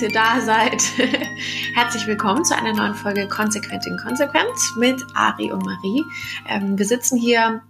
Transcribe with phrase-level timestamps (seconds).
[0.00, 0.82] dass ihr da seid.
[1.74, 6.02] Herzlich willkommen zu einer neuen Folge Konsequent in Konsequent mit Ari und Marie.
[6.48, 7.60] Ähm, wir sitzen hier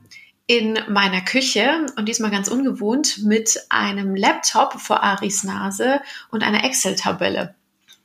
[0.46, 6.62] in meiner Küche und diesmal ganz ungewohnt mit einem Laptop vor Aris Nase und einer
[6.62, 7.56] Excel-Tabelle.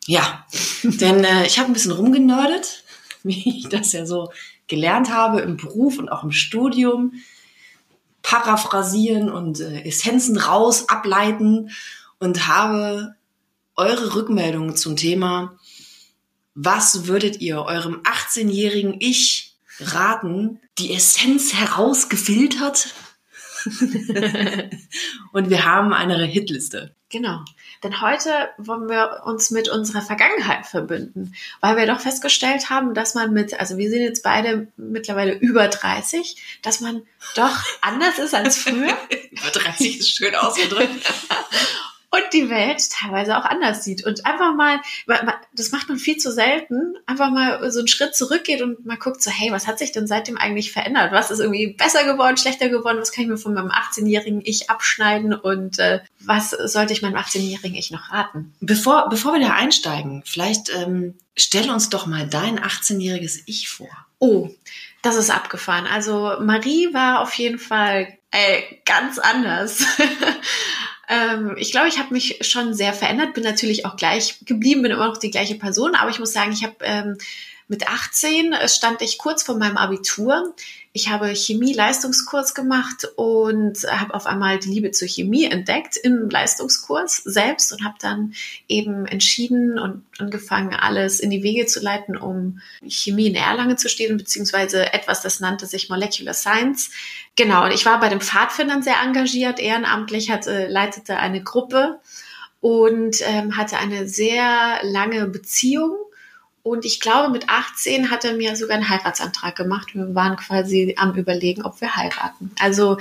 [0.07, 0.43] Ja,
[0.81, 2.83] denn äh, ich habe ein bisschen rumgenördet,
[3.23, 4.31] wie ich das ja so
[4.65, 7.13] gelernt habe im Beruf und auch im Studium.
[8.23, 11.69] Paraphrasieren und äh, Essenzen raus, ableiten
[12.17, 13.15] und habe
[13.75, 15.57] eure Rückmeldungen zum Thema,
[16.53, 22.93] was würdet ihr eurem 18-jährigen Ich raten, die Essenz herausgefiltert.
[25.31, 26.95] und wir haben eine Hitliste.
[27.09, 27.43] Genau.
[27.83, 33.15] Denn heute wollen wir uns mit unserer Vergangenheit verbünden, weil wir doch festgestellt haben, dass
[33.15, 37.03] man mit, also wir sind jetzt beide mittlerweile über 30, dass man
[37.35, 38.97] doch anders ist als früher.
[39.31, 40.89] über 30 ist schön ausgedrückt.
[42.15, 44.05] und die Welt teilweise auch anders sieht.
[44.05, 44.79] Und einfach mal,
[45.53, 49.21] das macht man viel zu selten, einfach mal so einen Schritt zurückgeht und mal guckt
[49.21, 51.11] so, hey, was hat sich denn seitdem eigentlich verändert?
[51.11, 52.99] Was ist irgendwie besser geworden, schlechter geworden?
[52.99, 55.33] Was kann ich mir von meinem 18-jährigen Ich abschneiden?
[55.33, 58.53] Und äh, was sollte ich meinem 18-jährigen Ich noch raten?
[58.61, 63.89] Bevor, bevor wir da einsteigen, vielleicht ähm, stell uns doch mal dein 18-jähriges Ich vor.
[64.19, 64.49] Oh,
[65.01, 65.85] das ist abgefahren.
[65.85, 69.85] Also Marie war auf jeden Fall äh, ganz anders.
[71.07, 74.91] Ähm, ich glaube, ich habe mich schon sehr verändert, bin natürlich auch gleich geblieben, bin
[74.91, 77.17] immer noch die gleiche Person, aber ich muss sagen, ich habe ähm,
[77.67, 80.53] mit 18 äh, stand ich kurz vor meinem Abitur.
[80.93, 87.17] Ich habe Chemie-Leistungskurs gemacht und habe auf einmal die Liebe zur Chemie entdeckt im Leistungskurs
[87.17, 88.33] selbst und habe dann
[88.69, 93.89] eben entschieden und angefangen, alles in die Wege zu leiten, um Chemie in Erlangen zu
[93.89, 96.91] stehen, beziehungsweise etwas, das nannte sich Molecular Science.
[97.35, 101.99] Genau, und ich war bei den Pfadfindern sehr engagiert, ehrenamtlich, hatte, leitete eine Gruppe
[102.61, 105.97] und ähm, hatte eine sehr lange Beziehung
[106.65, 109.93] und ich glaube, mit 18 hat er mir sogar einen Heiratsantrag gemacht.
[109.93, 112.49] Wir waren quasi am Überlegen, ob wir heiraten.
[112.59, 112.97] Also,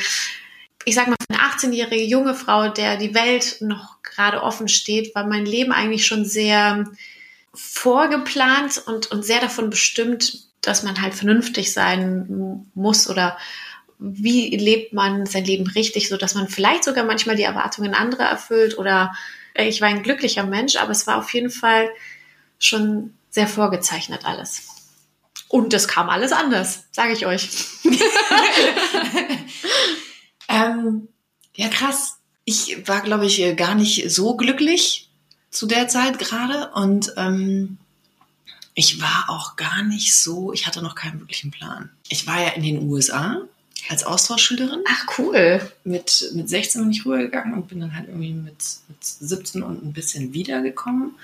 [0.84, 5.26] ich sag mal, eine 18-jährige junge Frau, der die Welt noch gerade offen steht, war
[5.26, 6.84] mein Leben eigentlich schon sehr
[7.54, 13.38] vorgeplant und, und sehr davon bestimmt, dass man halt vernünftig sein muss oder
[13.98, 18.25] wie lebt man sein Leben richtig, so dass man vielleicht sogar manchmal die Erwartungen anderer
[18.25, 19.14] erfüllt oder
[19.54, 21.88] ich war ein glücklicher Mensch, aber es war auf jeden Fall
[22.58, 24.69] schon sehr vorgezeichnet alles.
[25.49, 27.49] Und das kam alles anders, sage ich euch.
[30.49, 31.09] ähm,
[31.56, 32.19] ja, krass.
[32.44, 35.11] Ich war, glaube ich, gar nicht so glücklich
[35.50, 37.78] zu der Zeit gerade und ähm,
[38.75, 41.91] ich war auch gar nicht so, ich hatte noch keinen wirklichen Plan.
[42.09, 43.41] Ich war ja in den USA
[43.89, 44.83] als Austauschschülerin.
[44.89, 45.61] Ach cool.
[45.84, 49.84] Mit, mit 16 bin ich rübergegangen und bin dann halt irgendwie mit, mit 17 und
[49.84, 51.15] ein bisschen wiedergekommen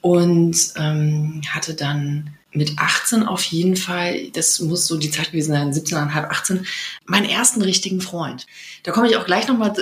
[0.00, 5.52] und ähm, hatte dann mit 18 auf jeden Fall, das muss so die Zeit gewesen
[5.52, 6.66] sein, 17,5, 18,
[7.04, 8.46] meinen ersten richtigen Freund.
[8.84, 9.74] Da komme ich auch gleich nochmal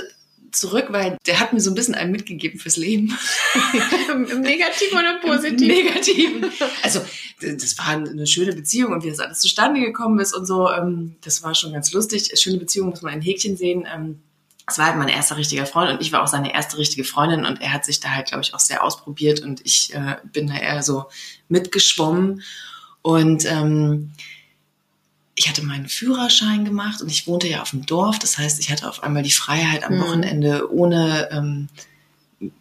[0.51, 3.17] zurück, weil der hat mir so ein bisschen einen mitgegeben fürs Leben.
[4.09, 5.85] Im Negativen oder Positiven?
[5.85, 6.51] Negativen.
[6.83, 7.01] Also
[7.41, 11.17] das war eine schöne Beziehung und wie das alles zustande gekommen ist und so, ähm,
[11.23, 12.31] das war schon ganz lustig.
[12.35, 13.87] Schöne Beziehung muss man ein Häkchen sehen.
[14.69, 17.45] Es war halt mein erster richtiger Freund und ich war auch seine erste richtige Freundin
[17.45, 20.49] und er hat sich da halt, glaube ich, auch sehr ausprobiert und ich äh, bin
[20.49, 21.07] da eher so
[21.49, 22.43] mitgeschwommen
[23.03, 24.13] und ähm,
[25.37, 28.71] ich hatte meinen Führerschein gemacht und ich wohnte ja auf dem Dorf, das heißt, ich
[28.71, 30.01] hatte auf einmal die Freiheit am mhm.
[30.01, 31.69] Wochenende ohne ähm,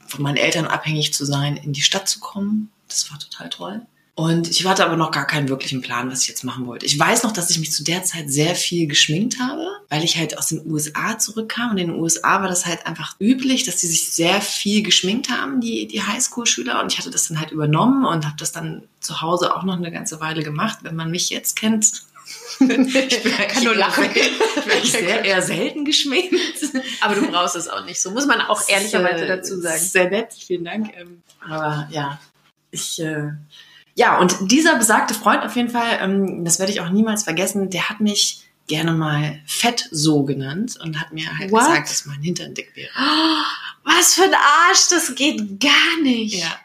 [0.05, 2.69] von meinen Eltern abhängig zu sein, in die Stadt zu kommen.
[2.87, 3.81] Das war total toll.
[4.17, 6.85] Und ich hatte aber noch gar keinen wirklichen Plan, was ich jetzt machen wollte.
[6.85, 10.17] Ich weiß noch, dass ich mich zu der Zeit sehr viel geschminkt habe, weil ich
[10.17, 11.71] halt aus den USA zurückkam.
[11.71, 15.29] Und in den USA war das halt einfach üblich, dass die sich sehr viel geschminkt
[15.29, 16.81] haben, die, die Highschool-Schüler.
[16.81, 19.75] Und ich hatte das dann halt übernommen und habe das dann zu Hause auch noch
[19.75, 20.79] eine ganze Weile gemacht.
[20.83, 22.03] Wenn man mich jetzt kennt,
[22.61, 22.89] ich bin,
[23.49, 24.05] kann nur lachen.
[24.81, 26.33] Ich bin sehr, eher selten geschminkt.
[27.01, 28.01] Aber du brauchst es auch nicht.
[28.01, 29.81] So muss man auch ehrlicherweise dazu sagen.
[29.81, 30.93] Sehr nett, vielen Dank.
[30.95, 32.17] Ähm, aber ja,
[32.71, 33.31] ich äh,
[33.95, 37.69] ja, und dieser besagte Freund auf jeden Fall, ähm, das werde ich auch niemals vergessen,
[37.69, 41.61] der hat mich gerne mal fett so genannt und hat mir halt What?
[41.61, 42.89] gesagt, dass mein Hintern dick wäre.
[43.83, 46.35] was für ein Arsch, das geht gar nicht.
[46.35, 46.59] Ja.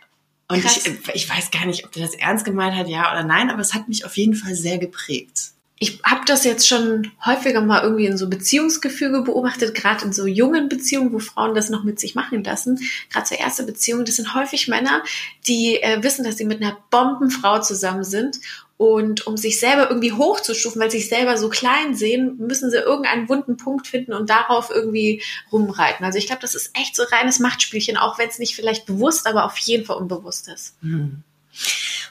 [0.48, 0.84] Und ich,
[1.14, 3.74] ich weiß gar nicht, ob der das ernst gemeint hat, ja oder nein, aber es
[3.74, 8.04] hat mich auf jeden Fall sehr geprägt ich habe das jetzt schon häufiger mal irgendwie
[8.04, 12.14] in so Beziehungsgefüge beobachtet, gerade in so jungen Beziehungen, wo Frauen das noch mit sich
[12.14, 12.78] machen lassen.
[13.10, 15.02] Gerade zur ersten Beziehung, das sind häufig Männer,
[15.46, 18.38] die äh, wissen, dass sie mit einer Bombenfrau zusammen sind
[18.80, 22.78] Und um sich selber irgendwie hochzustufen, weil sie sich selber so klein sehen, müssen sie
[22.78, 25.22] irgendeinen wunden Punkt finden und darauf irgendwie
[25.52, 26.02] rumreiten.
[26.02, 29.26] Also ich glaube, das ist echt so reines Machtspielchen, auch wenn es nicht vielleicht bewusst,
[29.26, 30.76] aber auf jeden Fall unbewusst ist.
[30.80, 31.22] Hm.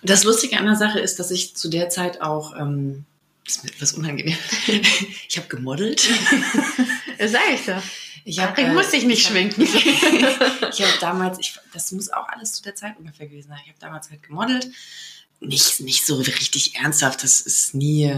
[0.01, 3.05] Und das Lustige an der Sache ist, dass ich zu der Zeit auch, ähm,
[3.49, 4.37] das ist mir etwas unangenehm,
[5.27, 6.07] ich habe gemodelt.
[7.17, 7.81] Das sage ich doch.
[8.23, 12.09] Ich hab, Ich äh, muss dich nicht ich hab- ich habe damals, ich, das muss
[12.09, 13.57] auch alles zu der Zeit ungefähr gewesen sein.
[13.63, 14.69] Ich habe damals halt gemodelt.
[15.41, 17.23] Nicht, nicht so richtig ernsthaft.
[17.23, 18.15] Das ist nie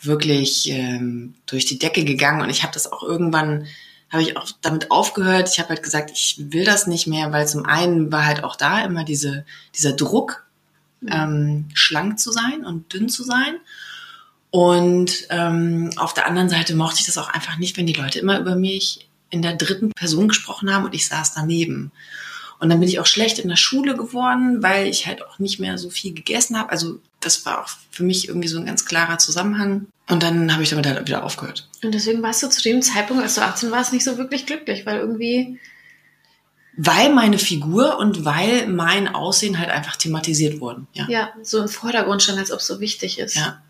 [0.00, 2.40] wirklich ähm, durch die Decke gegangen.
[2.42, 3.68] Und ich habe das auch irgendwann,
[4.10, 5.48] habe ich auch damit aufgehört.
[5.52, 8.56] Ich habe halt gesagt, ich will das nicht mehr, weil zum einen war halt auch
[8.56, 9.44] da immer diese,
[9.76, 10.44] dieser Druck,
[11.08, 13.58] ähm, schlank zu sein und dünn zu sein.
[14.54, 18.20] Und ähm, auf der anderen Seite mochte ich das auch einfach nicht, wenn die Leute
[18.20, 21.90] immer über mich in der dritten Person gesprochen haben und ich saß daneben.
[22.60, 25.58] Und dann bin ich auch schlecht in der Schule geworden, weil ich halt auch nicht
[25.58, 26.70] mehr so viel gegessen habe.
[26.70, 29.88] Also das war auch für mich irgendwie so ein ganz klarer Zusammenhang.
[30.08, 31.68] Und dann habe ich damit halt wieder aufgehört.
[31.82, 34.86] Und deswegen warst du zu dem Zeitpunkt, als du 18 warst, nicht so wirklich glücklich,
[34.86, 35.58] weil irgendwie,
[36.76, 40.86] Weil meine Figur und weil mein Aussehen halt einfach thematisiert wurden.
[40.92, 41.08] Ja.
[41.08, 43.34] ja, so im Vordergrund stand, als ob es so wichtig ist.
[43.34, 43.60] ja.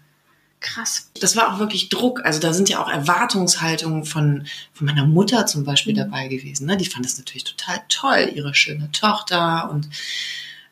[0.60, 1.10] Krass.
[1.20, 2.24] das war auch wirklich Druck.
[2.24, 5.98] Also da sind ja auch Erwartungshaltungen von, von meiner Mutter zum Beispiel Mhm.
[5.98, 6.66] dabei gewesen.
[6.66, 6.76] Ne?
[6.76, 9.88] Die fand das natürlich total toll, ihre schöne Tochter und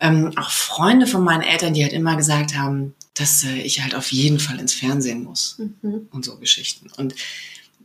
[0.00, 3.94] ähm, auch Freunde von meinen Eltern, die halt immer gesagt haben, dass äh, ich halt
[3.94, 6.08] auf jeden Fall ins Fernsehen muss Mhm.
[6.10, 6.90] und so Geschichten.
[6.96, 7.14] Und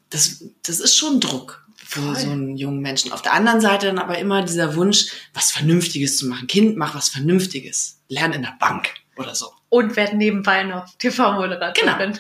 [0.10, 2.16] das, das ist schon Druck für Voll.
[2.16, 3.12] so einen jungen Menschen.
[3.12, 6.48] Auf der anderen Seite dann aber immer dieser Wunsch, was Vernünftiges zu machen.
[6.48, 8.00] Kind, mach was Vernünftiges.
[8.08, 9.52] Lern in der Bank oder so.
[9.70, 12.14] Und werd nebenbei noch TV-Moderatorin.
[12.14, 12.20] Genau.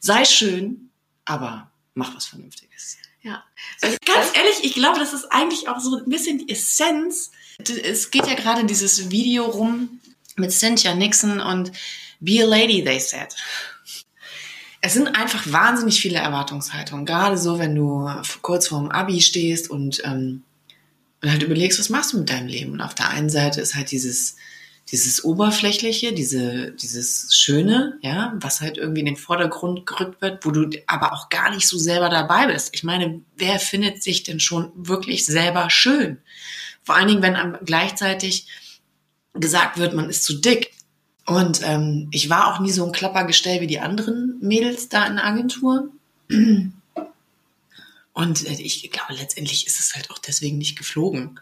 [0.00, 0.90] Sei schön,
[1.24, 2.98] aber mach was Vernünftiges.
[3.22, 3.44] Ja.
[3.80, 7.32] Ganz ehrlich, ich glaube, das ist eigentlich auch so ein bisschen die Essenz.
[7.58, 10.00] Es geht ja gerade dieses Video rum
[10.36, 11.72] mit Cynthia Nixon und
[12.20, 13.34] Be a Lady, they said.
[14.80, 17.04] Es sind einfach wahnsinnig viele Erwartungshaltungen.
[17.04, 18.08] Gerade so, wenn du
[18.42, 20.44] kurz vorm Abi stehst und, ähm,
[21.20, 22.72] und halt überlegst, was machst du mit deinem Leben?
[22.72, 24.36] Und auf der einen Seite ist halt dieses,
[24.90, 30.50] dieses Oberflächliche, diese, dieses Schöne, ja, was halt irgendwie in den Vordergrund gerückt wird, wo
[30.50, 32.70] du aber auch gar nicht so selber dabei bist.
[32.72, 36.18] Ich meine, wer findet sich denn schon wirklich selber schön?
[36.82, 38.46] Vor allen Dingen, wenn einem gleichzeitig
[39.34, 40.72] gesagt wird, man ist zu dick.
[41.26, 45.16] Und ähm, ich war auch nie so ein Klappergestell wie die anderen Mädels da in
[45.16, 45.90] der Agentur.
[48.14, 51.38] Und äh, ich glaube, letztendlich ist es halt auch deswegen nicht geflogen.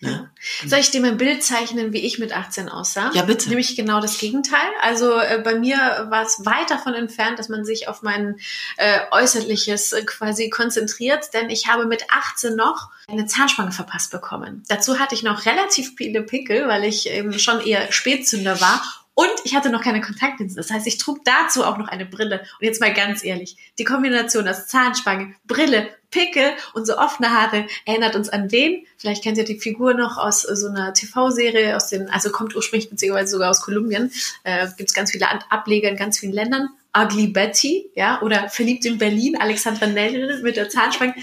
[0.00, 0.30] Ne?
[0.64, 3.10] Soll ich dir mal ein Bild zeichnen, wie ich mit 18 aussah?
[3.14, 3.48] Ja, bitte.
[3.48, 4.68] Nämlich genau das Gegenteil.
[4.80, 5.76] Also äh, bei mir
[6.10, 8.38] war es weit davon entfernt, dass man sich auf mein
[8.76, 14.62] äh, Äußerliches äh, quasi konzentriert, denn ich habe mit 18 noch eine Zahnspange verpasst bekommen.
[14.68, 18.80] Dazu hatte ich noch relativ viele Pickel, weil ich eben schon eher Spätzünder war.
[19.14, 20.56] Und ich hatte noch keine Kontaktlinsen.
[20.56, 22.38] Das heißt, ich trug dazu auch noch eine Brille.
[22.60, 27.66] Und jetzt mal ganz ehrlich, die Kombination aus Zahnspange, Brille, Pickel und so offene Haare
[27.84, 28.86] erinnert uns an wen?
[28.96, 32.56] Vielleicht kennt ihr die Figur noch aus äh, so einer TV-Serie, aus den, also kommt
[32.56, 34.10] ursprünglich beziehungsweise sogar aus Kolumbien.
[34.44, 36.68] Äh, Gibt es ganz viele Ableger in ganz vielen Ländern.
[36.96, 41.14] Ugly Betty, ja, oder Verliebt in Berlin, Alexandra Nell mit der Zahnspange.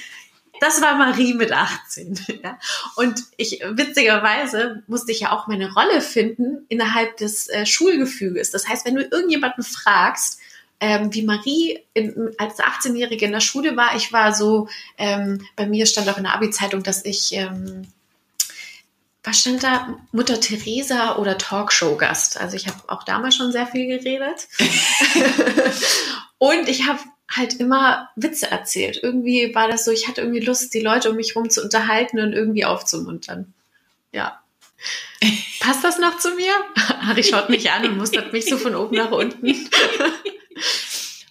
[0.62, 2.20] Das war Marie mit 18.
[2.44, 2.60] Ja.
[2.96, 8.51] Und ich, witzigerweise, musste ich ja auch meine Rolle finden innerhalb des äh, Schulgefüges.
[8.51, 10.39] Das heißt, wenn du irgendjemanden fragst,
[10.79, 14.67] ähm, wie Marie in, als 18-Jährige in der Schule war, ich war so,
[14.98, 17.88] ähm, bei mir stand auch in der Abi-Zeitung, dass ich, ähm,
[19.24, 19.98] was stand da?
[20.12, 22.39] Mutter Teresa oder Talkshow-Gast.
[22.39, 24.48] Also ich habe auch damals schon sehr viel geredet.
[26.38, 27.00] Und ich habe
[27.32, 29.00] halt immer Witze erzählt.
[29.01, 32.20] Irgendwie war das so, ich hatte irgendwie Lust, die Leute um mich rum zu unterhalten
[32.20, 33.53] und irgendwie aufzumuntern.
[34.12, 34.41] Ja.
[35.60, 36.53] Passt das noch zu mir?
[37.01, 39.48] Harry schaut mich an und mustert mich so von oben nach unten.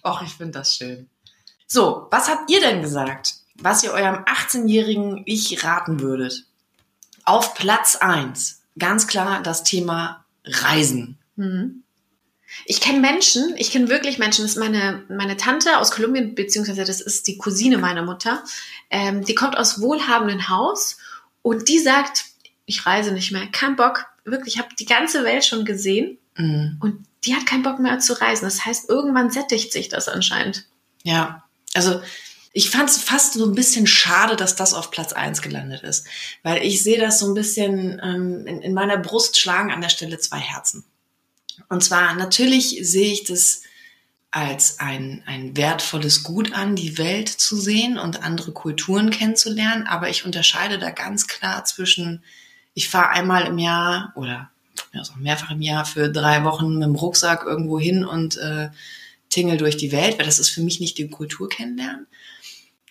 [0.03, 1.09] Och, ich finde das schön.
[1.67, 6.45] So, was habt ihr denn gesagt, was ihr eurem 18-jährigen Ich raten würdet?
[7.23, 11.17] Auf Platz 1, ganz klar das Thema Reisen.
[11.35, 11.83] Mhm.
[12.65, 16.85] Ich kenne Menschen, ich kenne wirklich Menschen, das ist meine, meine Tante aus Kolumbien, beziehungsweise
[16.85, 18.43] das ist die Cousine meiner Mutter.
[18.91, 20.97] Ähm, die kommt aus wohlhabenden Haus
[21.41, 22.25] und die sagt,
[22.65, 26.77] ich reise nicht mehr, kein Bock, wirklich, ich habe die ganze Welt schon gesehen Mhm.
[26.81, 28.45] und die hat keinen Bock mehr zu reisen.
[28.45, 30.65] Das heißt, irgendwann sättigt sich das anscheinend.
[31.03, 32.01] Ja, also
[32.53, 36.07] ich fand es fast so ein bisschen schade, dass das auf Platz 1 gelandet ist.
[36.41, 39.89] Weil ich sehe das so ein bisschen, ähm, in, in meiner Brust schlagen an der
[39.89, 40.85] Stelle zwei Herzen.
[41.67, 43.63] Und zwar natürlich sehe ich das
[44.31, 49.87] als ein, ein wertvolles Gut an, die Welt zu sehen und andere Kulturen kennenzulernen.
[49.87, 52.23] Aber ich unterscheide da ganz klar zwischen,
[52.73, 54.49] ich fahre einmal im Jahr oder
[54.93, 58.69] auch mehrfach im Jahr für drei Wochen mit dem Rucksack irgendwo hin und äh,
[59.29, 62.07] tingle durch die Welt, weil das ist für mich nicht die Kultur kennenlernen.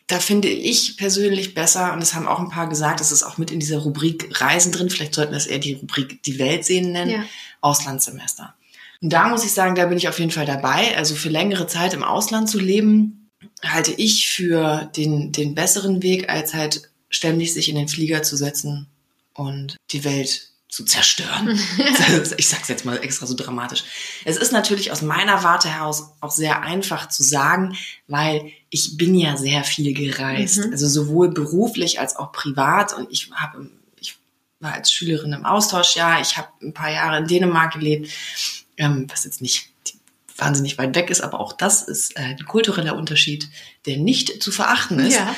[0.06, 3.38] Da finde ich persönlich besser, und das haben auch ein paar gesagt, das ist auch
[3.38, 6.64] mit in dieser Rubrik Reisen drin, vielleicht sollten wir es eher die Rubrik Die Welt
[6.64, 7.24] sehen nennen, ja.
[7.62, 8.54] Auslandssemester.
[9.00, 10.96] Und da muss ich sagen, da bin ich auf jeden Fall dabei.
[10.96, 13.30] Also für längere Zeit im Ausland zu leben,
[13.62, 18.36] halte ich für den, den besseren Weg, als halt ständig sich in den Flieger zu
[18.36, 18.88] setzen
[19.34, 21.48] und die Welt zu zerstören.
[22.36, 23.84] ich sag's jetzt mal extra so dramatisch.
[24.24, 27.76] Es ist natürlich aus meiner Warte heraus auch sehr einfach zu sagen,
[28.08, 30.58] weil ich bin ja sehr viel gereist.
[30.58, 30.72] Mhm.
[30.72, 32.92] Also sowohl beruflich als auch privat.
[32.92, 34.18] Und ich habe, ich
[34.58, 38.10] war als Schülerin im Austausch, ja, ich habe ein paar Jahre in Dänemark gelebt,
[38.76, 39.70] ähm, was jetzt nicht
[40.36, 43.48] wahnsinnig weit weg ist, aber auch das ist äh, ein kultureller Unterschied,
[43.86, 45.14] der nicht zu verachten ist.
[45.14, 45.36] Ja.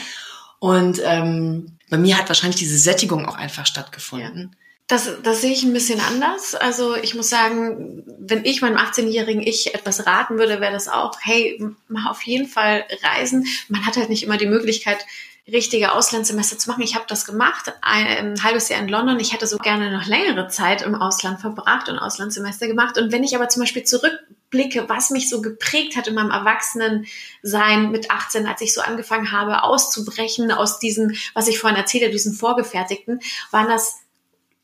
[0.61, 4.53] Und ähm, bei mir hat wahrscheinlich diese Sättigung auch einfach stattgefunden.
[4.53, 4.66] Ja.
[4.89, 6.55] Das, das sehe ich ein bisschen anders.
[6.55, 11.17] Also ich muss sagen, wenn ich meinem 18-jährigen Ich etwas raten würde, wäre das auch,
[11.23, 13.47] hey, mach auf jeden Fall Reisen.
[13.69, 15.05] Man hat halt nicht immer die Möglichkeit,
[15.51, 16.83] richtige Auslandssemester zu machen.
[16.83, 19.21] Ich habe das gemacht, ein, ein, halbes Jahr in London.
[19.21, 22.99] Ich hätte so gerne noch längere Zeit im Ausland verbracht und Auslandssemester gemacht.
[22.99, 27.93] Und wenn ich aber zum Beispiel zurückblicke, was mich so geprägt hat in meinem Erwachsenensein
[27.93, 32.33] mit 18, als ich so angefangen habe, auszubrechen aus diesem, was ich vorhin erzählte, diesem
[32.33, 33.21] Vorgefertigten,
[33.53, 34.01] waren das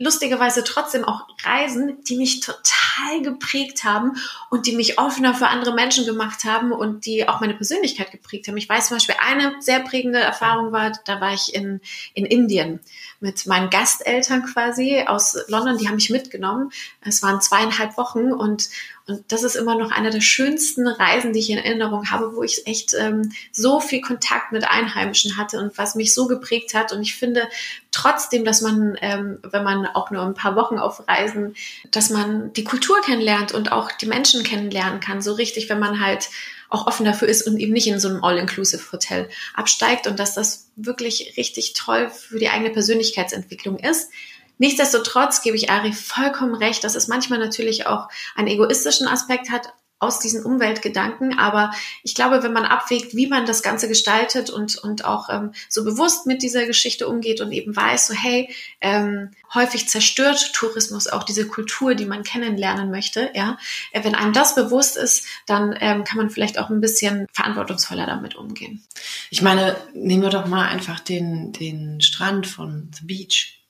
[0.02, 4.16] lustigerweise trotzdem auch Reisen, die mich total geprägt haben
[4.50, 8.48] und die mich offener für andere Menschen gemacht haben und die auch meine Persönlichkeit geprägt
[8.48, 8.56] haben.
[8.56, 11.80] Ich weiß zum Beispiel, eine sehr prägende Erfahrung war, da war ich in,
[12.14, 12.80] in Indien
[13.20, 16.72] mit meinen Gasteltern quasi aus London, die haben mich mitgenommen.
[17.00, 18.68] Es waren zweieinhalb Wochen und,
[19.06, 22.42] und das ist immer noch eine der schönsten Reisen, die ich in Erinnerung habe, wo
[22.42, 26.92] ich echt ähm, so viel Kontakt mit Einheimischen hatte und was mich so geprägt hat.
[26.92, 27.48] Und ich finde
[27.90, 31.56] trotzdem, dass man, ähm, wenn man auch nur ein paar Wochen auf Reisen,
[31.90, 36.00] dass man die Kultur kennenlernt und auch die Menschen kennenlernen kann, so richtig, wenn man
[36.00, 36.28] halt
[36.72, 40.70] auch offen dafür ist und eben nicht in so einem All-Inclusive-Hotel absteigt und dass das
[40.74, 44.10] wirklich richtig toll für die eigene Persönlichkeitsentwicklung ist.
[44.58, 49.72] Nichtsdestotrotz gebe ich Ari vollkommen recht, dass es manchmal natürlich auch einen egoistischen Aspekt hat,
[50.02, 51.38] aus diesen Umweltgedanken.
[51.38, 51.70] Aber
[52.02, 55.84] ich glaube, wenn man abwägt, wie man das Ganze gestaltet und, und auch ähm, so
[55.84, 61.22] bewusst mit dieser Geschichte umgeht und eben weiß, so hey, ähm, häufig zerstört Tourismus auch
[61.22, 63.30] diese Kultur, die man kennenlernen möchte.
[63.34, 63.58] Ja,
[63.92, 68.06] äh, wenn einem das bewusst ist, dann ähm, kann man vielleicht auch ein bisschen verantwortungsvoller
[68.06, 68.84] damit umgehen.
[69.30, 73.61] Ich meine, nehmen wir doch mal einfach den, den Strand von The Beach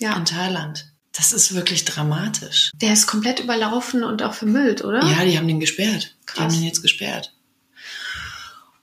[0.00, 0.16] ja.
[0.16, 0.86] in Thailand.
[1.12, 2.70] Das ist wirklich dramatisch.
[2.74, 5.04] Der ist komplett überlaufen und auch vermüllt, oder?
[5.04, 6.16] Ja, die haben den gesperrt.
[6.26, 6.36] Krass.
[6.36, 7.34] Die haben den jetzt gesperrt.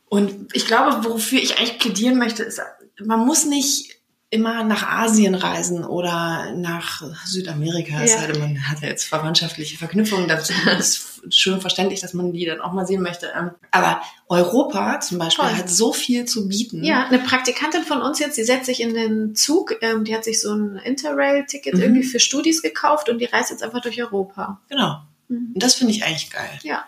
[0.10, 2.62] Und ich glaube, wofür ich eigentlich plädieren möchte, ist,
[3.04, 3.97] man muss nicht
[4.30, 8.04] immer nach Asien reisen oder nach Südamerika.
[8.04, 8.20] Ja.
[8.20, 10.28] Halt, man hat ja jetzt verwandtschaftliche Verknüpfungen.
[10.28, 13.32] Das ist schön verständlich, dass man die dann auch mal sehen möchte.
[13.38, 15.56] Ähm, aber Europa zum Beispiel Toll.
[15.56, 16.84] hat so viel zu bieten.
[16.84, 20.26] Ja, eine Praktikantin von uns jetzt, die setzt sich in den Zug, ähm, die hat
[20.26, 21.82] sich so ein Interrail-Ticket mhm.
[21.82, 24.60] irgendwie für Studis gekauft und die reist jetzt einfach durch Europa.
[24.68, 25.04] Genau.
[25.30, 25.52] Mhm.
[25.54, 26.60] Und das finde ich eigentlich geil.
[26.64, 26.84] Ja.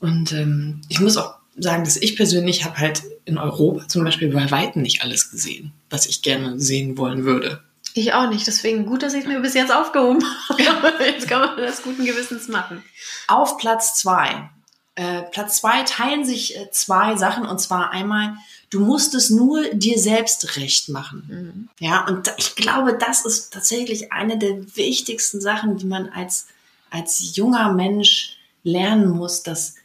[0.00, 4.32] Und ähm, ich muss auch sagen, dass ich persönlich habe halt in Europa zum Beispiel
[4.32, 7.62] bei Weitem nicht alles gesehen, was ich gerne sehen wollen würde.
[7.94, 8.46] Ich auch nicht.
[8.46, 10.92] Deswegen gut, dass ich mir bis jetzt aufgehoben habe.
[11.04, 12.82] jetzt kann man das guten Gewissens machen.
[13.28, 14.50] Auf Platz zwei.
[14.96, 18.34] Äh, Platz zwei teilen sich äh, zwei Sachen und zwar einmal,
[18.70, 21.24] du musst es nur dir selbst recht machen.
[21.28, 21.68] Mhm.
[21.78, 26.48] Ja, und ich glaube, das ist tatsächlich eine der wichtigsten Sachen, die man als,
[26.90, 29.76] als junger Mensch lernen muss, dass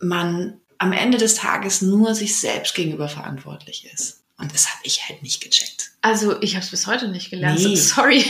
[0.00, 4.20] man am Ende des Tages nur sich selbst gegenüber verantwortlich ist.
[4.36, 5.92] Und das habe ich halt nicht gecheckt.
[6.02, 7.60] Also ich habe es bis heute nicht gelernt.
[7.60, 7.76] Nee.
[7.76, 8.24] Sorry.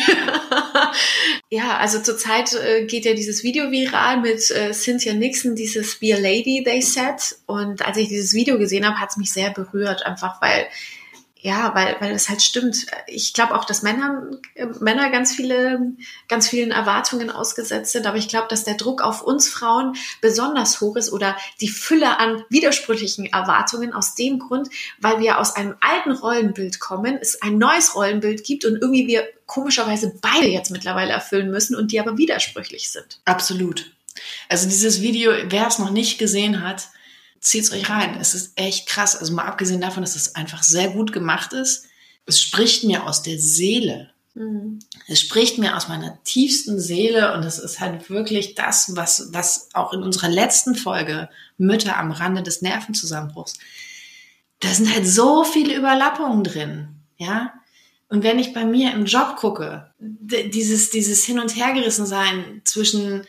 [1.50, 6.14] ja, also zurzeit äh, geht ja dieses Video viral mit äh, Cynthia Nixon, dieses Be
[6.14, 7.36] a Lady, they said.
[7.46, 10.66] Und als ich dieses Video gesehen habe, hat es mich sehr berührt, einfach weil
[11.44, 12.86] ja, weil, weil es halt stimmt.
[13.06, 14.30] Ich glaube auch, dass Männer,
[14.80, 15.92] Männer ganz viele,
[16.26, 18.06] ganz vielen Erwartungen ausgesetzt sind.
[18.06, 22.18] Aber ich glaube, dass der Druck auf uns Frauen besonders hoch ist oder die Fülle
[22.18, 24.70] an widersprüchlichen Erwartungen aus dem Grund,
[25.02, 29.28] weil wir aus einem alten Rollenbild kommen, es ein neues Rollenbild gibt und irgendwie wir
[29.44, 33.20] komischerweise beide jetzt mittlerweile erfüllen müssen und die aber widersprüchlich sind.
[33.26, 33.92] Absolut.
[34.48, 36.88] Also dieses Video, wer es noch nicht gesehen hat,
[37.44, 38.16] zieht's euch rein.
[38.20, 39.14] Es ist echt krass.
[39.14, 41.86] Also mal abgesehen davon, dass es einfach sehr gut gemacht ist.
[42.26, 44.10] Es spricht mir aus der Seele.
[44.34, 44.80] Mhm.
[45.06, 49.68] Es spricht mir aus meiner tiefsten Seele und es ist halt wirklich das, was, was
[49.74, 53.54] auch in unserer letzten Folge Mütter am Rande des Nervenzusammenbruchs,
[54.60, 57.52] da sind halt so viele Überlappungen drin, ja.
[58.08, 63.26] Und wenn ich bei mir im Job gucke, dieses, dieses Hin- und Hergerissen sein zwischen,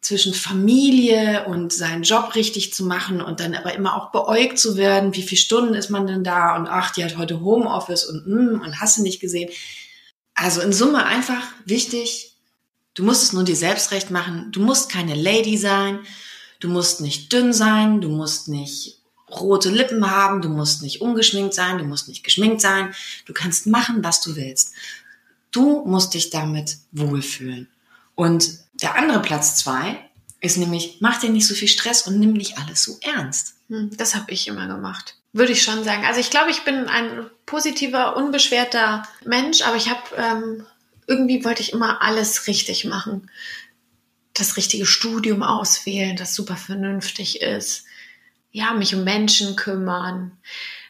[0.00, 4.76] zwischen Familie und seinen Job richtig zu machen und dann aber immer auch beäugt zu
[4.76, 8.26] werden, wie viele Stunden ist man denn da und ach, die hat heute Homeoffice und
[8.26, 9.50] mm, und hast du nicht gesehen.
[10.34, 12.36] Also in Summe einfach wichtig,
[12.94, 16.00] du musst es nur dir selbst recht machen, du musst keine Lady sein,
[16.60, 21.54] du musst nicht dünn sein, du musst nicht rote Lippen haben, du musst nicht ungeschminkt
[21.54, 24.72] sein, du musst nicht geschminkt sein, du kannst machen, was du willst.
[25.50, 27.68] Du musst dich damit wohlfühlen.
[28.16, 29.96] Und der andere Platz zwei
[30.40, 33.54] ist nämlich, mach dir nicht so viel Stress und nimm nicht alles so ernst.
[33.68, 35.14] Hm, das habe ich immer gemacht.
[35.32, 36.04] Würde ich schon sagen.
[36.04, 40.66] Also ich glaube, ich bin ein positiver, unbeschwerter Mensch, aber ich habe ähm,
[41.06, 43.30] irgendwie wollte ich immer alles richtig machen.
[44.34, 47.84] Das richtige Studium auswählen, das super vernünftig ist
[48.56, 50.32] ja, mich um Menschen kümmern.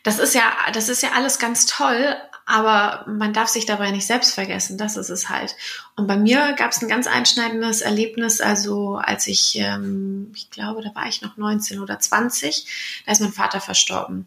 [0.05, 2.17] Das ist ja, das ist ja alles ganz toll,
[2.47, 4.79] aber man darf sich dabei nicht selbst vergessen.
[4.79, 5.57] Das ist es halt.
[5.97, 10.81] Und bei mir gab es ein ganz einschneidendes Erlebnis, also als ich, ähm, ich glaube,
[10.83, 14.27] da war ich noch 19 oder 20, da ist mein Vater verstorben.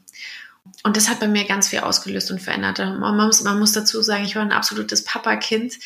[0.84, 2.80] Und das hat bei mir ganz viel ausgelöst und verändert.
[2.80, 5.80] Man muss, man muss dazu sagen, ich war ein absolutes Papakind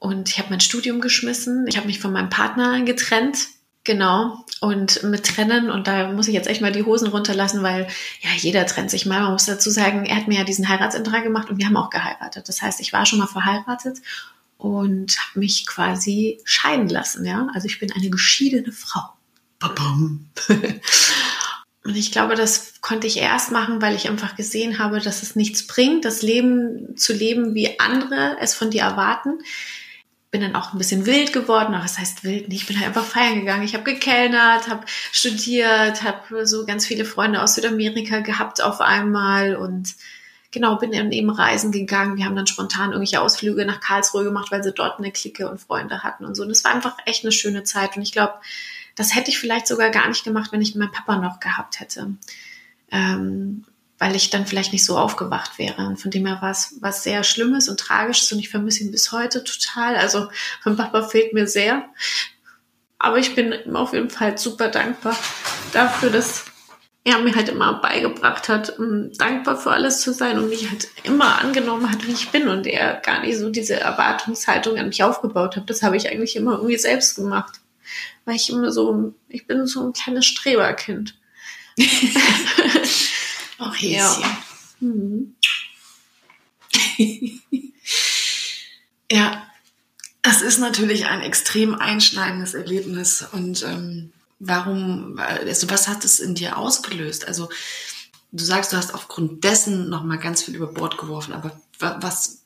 [0.00, 1.66] und ich habe mein Studium geschmissen.
[1.68, 3.46] Ich habe mich von meinem Partner getrennt
[3.84, 4.44] Genau.
[4.60, 7.86] Und mit Trennen, und da muss ich jetzt echt mal die Hosen runterlassen, weil
[8.20, 9.20] ja, jeder trennt sich mal.
[9.20, 11.88] Man muss dazu sagen, er hat mir ja diesen Heiratsantrag gemacht und wir haben auch
[11.88, 12.48] geheiratet.
[12.48, 13.98] Das heißt, ich war schon mal verheiratet
[14.58, 17.48] und habe mich quasi scheiden lassen, ja.
[17.54, 19.02] Also ich bin eine geschiedene Frau.
[19.58, 20.28] Babam.
[21.84, 25.36] und ich glaube, das konnte ich erst machen, weil ich einfach gesehen habe, dass es
[25.36, 29.38] nichts bringt, das Leben zu leben, wie andere es von dir erwarten
[30.30, 31.74] bin dann auch ein bisschen wild geworden.
[31.74, 32.52] Aber was heißt wild?
[32.52, 33.64] Ich bin halt einfach feiern gegangen.
[33.64, 39.56] Ich habe gekellnert, habe studiert, habe so ganz viele Freunde aus Südamerika gehabt auf einmal
[39.56, 39.94] und
[40.52, 42.16] genau, bin dann eben reisen gegangen.
[42.16, 45.60] Wir haben dann spontan irgendwelche Ausflüge nach Karlsruhe gemacht, weil sie dort eine Clique und
[45.60, 46.42] Freunde hatten und so.
[46.42, 47.96] Und es war einfach echt eine schöne Zeit.
[47.96, 48.34] Und ich glaube,
[48.94, 52.14] das hätte ich vielleicht sogar gar nicht gemacht, wenn ich meinen Papa noch gehabt hätte.
[52.92, 53.64] Ähm,
[54.00, 55.86] weil ich dann vielleicht nicht so aufgewacht wäre.
[55.86, 58.90] Und von dem her war es was sehr Schlimmes und Tragisches und ich vermisse ihn
[58.90, 59.94] bis heute total.
[59.94, 60.28] Also
[60.64, 61.84] mein Papa fehlt mir sehr.
[62.98, 65.16] Aber ich bin ihm auf jeden Fall super dankbar
[65.74, 66.46] dafür, dass
[67.04, 68.74] er mir halt immer beigebracht hat,
[69.18, 72.66] dankbar für alles zu sein und mich halt immer angenommen hat, wie ich bin und
[72.66, 75.68] er gar nicht so diese Erwartungshaltung an mich aufgebaut hat.
[75.68, 77.60] Das habe ich eigentlich immer irgendwie selbst gemacht.
[78.24, 81.18] Weil ich immer so, ich bin so ein kleines Streberkind.
[83.60, 84.24] Auch Häschen.
[84.80, 84.88] Ja.
[84.88, 85.34] Mhm.
[89.12, 89.46] ja,
[90.22, 93.26] es ist natürlich ein extrem einschneidendes Erlebnis.
[93.32, 97.28] Und ähm, warum, also was hat es in dir ausgelöst?
[97.28, 97.50] Also
[98.32, 102.42] du sagst, du hast aufgrund dessen nochmal ganz viel über Bord geworfen, aber was?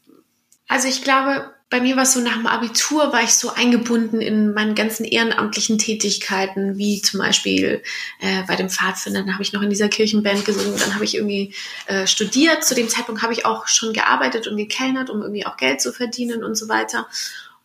[0.66, 4.20] Also ich glaube, bei mir war es so nach dem Abitur, war ich so eingebunden
[4.20, 7.82] in meinen ganzen ehrenamtlichen Tätigkeiten, wie zum Beispiel
[8.20, 11.52] äh, bei dem Pfadfindern habe ich noch in dieser Kirchenband gesungen, dann habe ich irgendwie
[11.86, 12.62] äh, studiert.
[12.62, 15.92] Zu dem Zeitpunkt habe ich auch schon gearbeitet und gekellnert, um irgendwie auch Geld zu
[15.92, 17.08] verdienen und so weiter.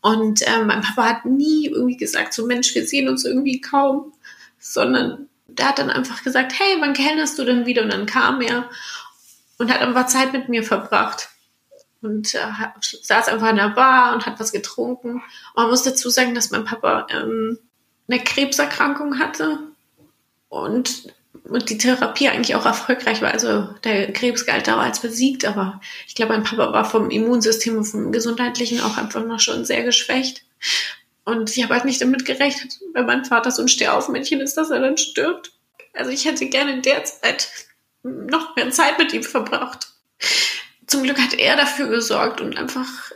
[0.01, 4.11] Und äh, mein Papa hat nie irgendwie gesagt, so Mensch, wir sehen uns irgendwie kaum,
[4.57, 7.83] sondern der hat dann einfach gesagt, hey, wann kellnerst du denn wieder?
[7.83, 8.71] Und dann kam er
[9.59, 11.29] und hat einfach Zeit mit mir verbracht
[12.01, 12.39] und äh,
[13.01, 15.15] saß einfach in der Bar und hat was getrunken.
[15.15, 15.23] Und
[15.55, 17.59] man muss dazu sagen, dass mein Papa ähm,
[18.07, 19.59] eine Krebserkrankung hatte
[20.47, 23.31] und, und die Therapie eigentlich auch erfolgreich war.
[23.31, 27.77] Also der Krebs galt da als besiegt, aber ich glaube, mein Papa war vom Immunsystem
[27.77, 30.43] und vom Gesundheitlichen auch einfach noch schon sehr geschwächt.
[31.25, 34.71] Und ich habe halt nicht damit gerechnet, wenn mein Vater so ein Stehaufmännchen ist, dass
[34.71, 35.51] er dann stirbt.
[35.93, 37.49] Also ich hätte gerne in der Zeit
[38.03, 39.89] noch mehr Zeit mit ihm verbracht
[40.89, 43.11] zum Glück hat er dafür gesorgt und einfach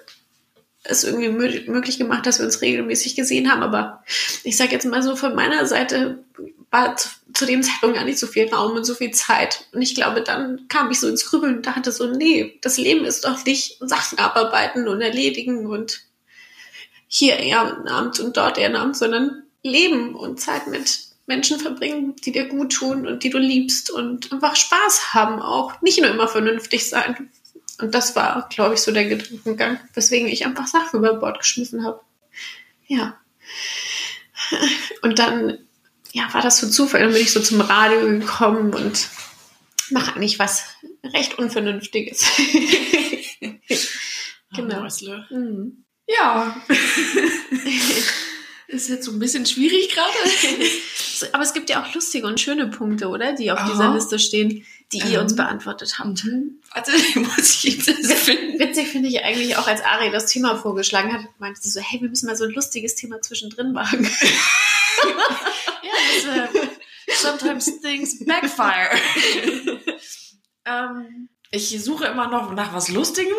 [0.83, 3.63] es irgendwie möglich gemacht, dass wir uns regelmäßig gesehen haben.
[3.63, 4.03] Aber
[4.43, 6.23] ich sage jetzt mal so, von meiner Seite
[6.71, 9.65] war zu, zu, dem Zeitpunkt gar nicht so viel Raum und so viel Zeit.
[9.71, 13.05] Und ich glaube, dann kam ich so ins Grübeln und dachte so, nee, das Leben
[13.05, 16.01] ist doch nicht Sachen abarbeiten und erledigen und
[17.07, 22.73] hier Ehrenamt und dort Ehrenamt, sondern leben und Zeit mit Menschen verbringen, die dir gut
[22.73, 25.81] tun und die du liebst und einfach Spaß haben auch.
[25.81, 27.29] Nicht nur immer vernünftig sein.
[27.79, 31.83] Und das war, glaube ich, so der Gedankengang, weswegen ich einfach Sachen über Bord geschmissen
[31.85, 32.01] habe.
[32.87, 33.17] Ja.
[35.01, 35.57] Und dann,
[36.11, 37.01] ja, war das so Zufall.
[37.01, 39.09] Dann bin ich so zum Radio gekommen und
[39.89, 40.65] mache eigentlich was
[41.03, 42.25] recht Unvernünftiges.
[44.55, 44.87] genau.
[45.31, 45.83] Mhm.
[46.07, 46.55] Ja.
[48.67, 50.13] Ist jetzt so ein bisschen schwierig gerade.
[51.33, 53.33] Aber es gibt ja auch lustige und schöne Punkte, oder?
[53.33, 53.71] Die auf Aha.
[53.71, 56.23] dieser Liste stehen die ihr uns beantwortet habt.
[56.23, 56.59] Mhm.
[56.73, 58.59] Also muss ich das finden.
[58.59, 62.01] Witzig finde ich eigentlich auch, als Ari das Thema vorgeschlagen hat, meinte sie so, hey,
[62.01, 64.03] wir müssen mal so ein lustiges Thema zwischendrin machen.
[65.83, 65.93] ja,
[66.25, 66.67] das, äh,
[67.15, 68.89] sometimes things backfire.
[70.65, 73.35] ähm, ich suche immer noch nach was Lustigem.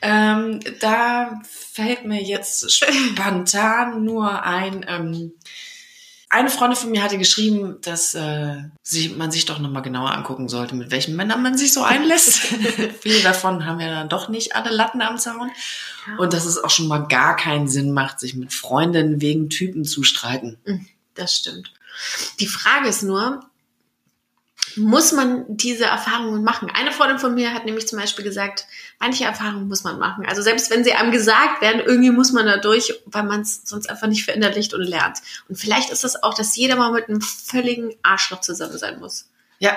[0.00, 4.86] ähm, da fällt mir jetzt spontan nur ein.
[4.88, 5.32] Ähm,
[6.30, 10.48] eine Freundin von mir hatte geschrieben, dass äh, sich, man sich doch nochmal genauer angucken
[10.48, 12.40] sollte, mit welchen Männern man sich so einlässt.
[13.00, 15.50] Viele davon haben ja dann doch nicht alle Latten am Zaun.
[16.18, 19.84] Und dass es auch schon mal gar keinen Sinn macht, sich mit Freundinnen wegen Typen
[19.84, 20.58] zu streiten.
[20.64, 21.72] Hm, das stimmt.
[22.40, 23.47] Die Frage ist nur,
[24.78, 26.70] muss man diese Erfahrungen machen?
[26.72, 28.66] Eine Freundin von mir hat nämlich zum Beispiel gesagt,
[28.98, 30.26] manche Erfahrungen muss man machen.
[30.26, 33.62] Also selbst wenn sie einem gesagt werden, irgendwie muss man da durch, weil man es
[33.64, 35.18] sonst einfach nicht verinnerlicht und lernt.
[35.48, 39.28] Und vielleicht ist das auch, dass jeder mal mit einem völligen Arschloch zusammen sein muss.
[39.58, 39.76] Ja.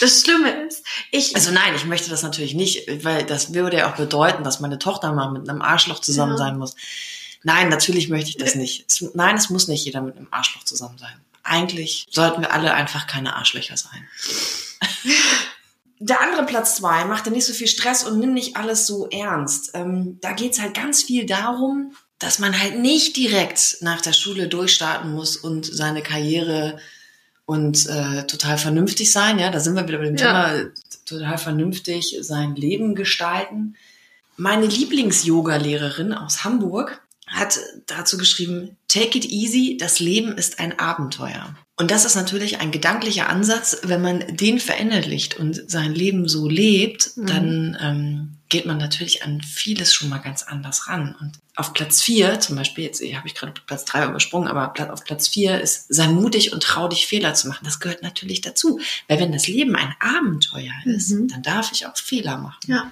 [0.00, 1.34] Das Schlimme ist, ich.
[1.34, 4.78] Also nein, ich möchte das natürlich nicht, weil das würde ja auch bedeuten, dass meine
[4.78, 6.38] Tochter mal mit einem Arschloch zusammen ja.
[6.38, 6.76] sein muss.
[7.42, 8.86] Nein, natürlich möchte ich das nicht.
[9.14, 13.06] nein, es muss nicht jeder mit einem Arschloch zusammen sein eigentlich sollten wir alle einfach
[13.06, 14.08] keine Arschlöcher sein.
[16.00, 19.08] Der andere Platz zwei, mach dir nicht so viel Stress und nimm nicht alles so
[19.08, 19.72] ernst.
[19.74, 24.48] Ähm, da geht's halt ganz viel darum, dass man halt nicht direkt nach der Schule
[24.48, 26.78] durchstarten muss und seine Karriere
[27.46, 29.38] und äh, total vernünftig sein.
[29.38, 30.48] Ja, da sind wir wieder bei dem ja.
[30.50, 30.70] Thema
[31.06, 33.74] total vernünftig sein Leben gestalten.
[34.36, 41.54] Meine Lieblings-Yoga-Lehrerin aus Hamburg hat dazu geschrieben, Take it easy, das Leben ist ein Abenteuer.
[41.76, 46.48] Und das ist natürlich ein gedanklicher Ansatz, wenn man den verinnerlicht und sein Leben so
[46.48, 47.26] lebt, mhm.
[47.26, 51.14] dann ähm, geht man natürlich an vieles schon mal ganz anders ran.
[51.20, 55.04] Und auf Platz vier, zum Beispiel, jetzt habe ich gerade Platz drei übersprungen, aber auf
[55.04, 57.64] Platz vier ist, sei mutig und trau dich Fehler zu machen.
[57.64, 58.80] Das gehört natürlich dazu.
[59.06, 61.28] Weil wenn das Leben ein Abenteuer ist, mhm.
[61.28, 62.58] dann darf ich auch Fehler machen.
[62.66, 62.90] Ja.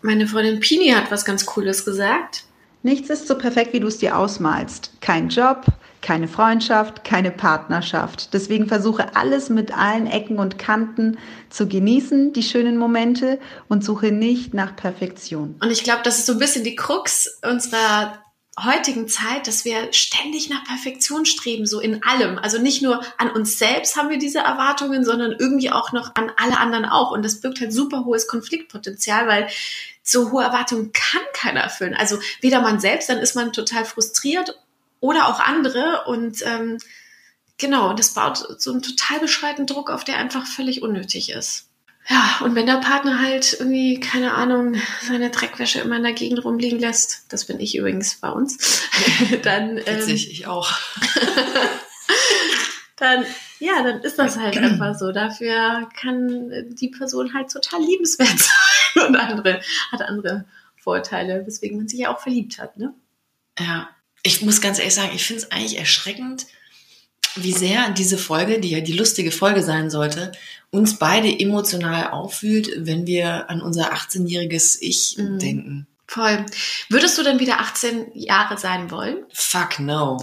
[0.00, 2.44] Meine Freundin Pini hat was ganz Cooles gesagt.
[2.82, 4.92] Nichts ist so perfekt, wie du es dir ausmalst.
[5.00, 5.66] Kein Job,
[6.00, 8.32] keine Freundschaft, keine Partnerschaft.
[8.32, 11.18] Deswegen versuche alles mit allen Ecken und Kanten
[11.50, 13.38] zu genießen, die schönen Momente
[13.68, 15.56] und suche nicht nach Perfektion.
[15.60, 18.18] Und ich glaube, das ist so ein bisschen die Krux unserer
[18.64, 22.38] heutigen Zeit, dass wir ständig nach Perfektion streben, so in allem.
[22.38, 26.32] Also nicht nur an uns selbst haben wir diese Erwartungen, sondern irgendwie auch noch an
[26.36, 27.10] alle anderen auch.
[27.10, 29.48] Und das birgt halt super hohes Konfliktpotenzial, weil
[30.10, 31.94] so hohe Erwartungen kann keiner erfüllen.
[31.94, 34.58] Also weder man selbst, dann ist man total frustriert
[35.00, 36.78] oder auch andere und ähm,
[37.58, 41.66] genau, das baut so einen total beschreitenden Druck auf, der einfach völlig unnötig ist.
[42.08, 44.74] Ja, und wenn der Partner halt irgendwie, keine Ahnung,
[45.06, 48.88] seine Dreckwäsche immer in der Gegend rumliegen lässt, das bin ich übrigens bei uns,
[49.42, 49.78] dann.
[49.78, 50.72] Ähm, Witzig, ich auch.
[52.96, 53.24] dann,
[53.60, 55.12] ja, dann ist das halt einfach so.
[55.12, 58.69] Dafür kann die Person halt total liebenswert sein
[59.06, 59.60] und andere,
[59.92, 60.44] hat andere
[60.76, 62.94] Vorteile, weswegen man sich ja auch verliebt hat, ne?
[63.58, 63.90] Ja,
[64.22, 66.46] ich muss ganz ehrlich sagen, ich finde es eigentlich erschreckend,
[67.36, 70.32] wie sehr diese Folge, die ja die lustige Folge sein sollte,
[70.70, 75.38] uns beide emotional auffühlt, wenn wir an unser 18-jähriges Ich mhm.
[75.38, 75.86] denken.
[76.06, 76.44] Voll.
[76.88, 79.24] Würdest du denn wieder 18 Jahre sein wollen?
[79.32, 80.20] Fuck no.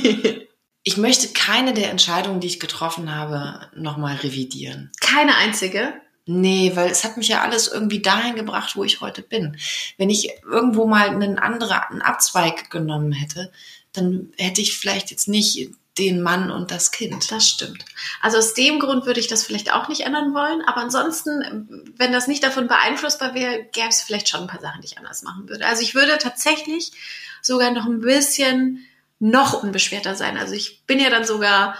[0.84, 4.90] ich möchte keine der Entscheidungen, die ich getroffen habe, nochmal revidieren.
[5.00, 5.92] Keine einzige?
[6.34, 9.58] Nee, weil es hat mich ja alles irgendwie dahin gebracht, wo ich heute bin.
[9.98, 13.52] Wenn ich irgendwo mal einen anderen Abzweig genommen hätte,
[13.92, 17.30] dann hätte ich vielleicht jetzt nicht den Mann und das Kind.
[17.30, 17.84] Das stimmt.
[18.22, 20.62] Also aus dem Grund würde ich das vielleicht auch nicht ändern wollen.
[20.62, 24.80] Aber ansonsten, wenn das nicht davon beeinflussbar wäre, gäbe es vielleicht schon ein paar Sachen,
[24.80, 25.66] die ich anders machen würde.
[25.66, 26.92] Also ich würde tatsächlich
[27.42, 28.86] sogar noch ein bisschen
[29.18, 30.38] noch unbeschwerter sein.
[30.38, 31.76] Also ich bin ja dann sogar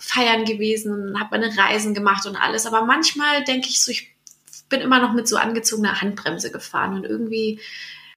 [0.00, 2.66] feiern gewesen und habe meine Reisen gemacht und alles.
[2.66, 4.12] Aber manchmal denke ich so, ich
[4.68, 7.60] bin immer noch mit so angezogener Handbremse gefahren und irgendwie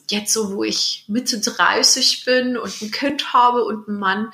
[0.09, 4.31] jetzt so, wo ich Mitte 30 bin und ein Kind habe und einen Mann,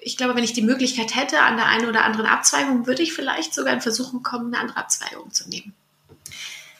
[0.00, 3.14] ich glaube, wenn ich die Möglichkeit hätte an der einen oder anderen Abzweigung, würde ich
[3.14, 5.72] vielleicht sogar in Versuchung kommen, eine andere Abzweigung zu nehmen.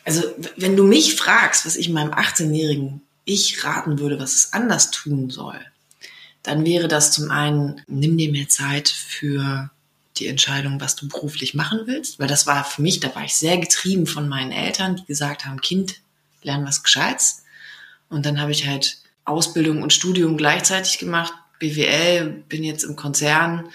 [0.05, 0.23] Also,
[0.57, 5.31] wenn du mich fragst, was ich meinem 18-jährigen Ich raten würde, was es anders tun
[5.31, 5.59] soll,
[6.43, 9.71] dann wäre das zum einen, nimm dir mehr Zeit für
[10.17, 13.35] die Entscheidung, was du beruflich machen willst, weil das war für mich, da war ich
[13.35, 15.97] sehr getrieben von meinen Eltern, die gesagt haben, Kind,
[16.43, 17.43] lern was Gescheites.
[18.09, 23.69] Und dann habe ich halt Ausbildung und Studium gleichzeitig gemacht, BWL, bin jetzt im Konzern.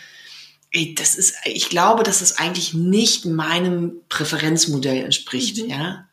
[0.71, 5.69] Ey, das ist, ich glaube, dass das eigentlich nicht meinem Präferenzmodell entspricht, mhm.
[5.69, 6.05] ja.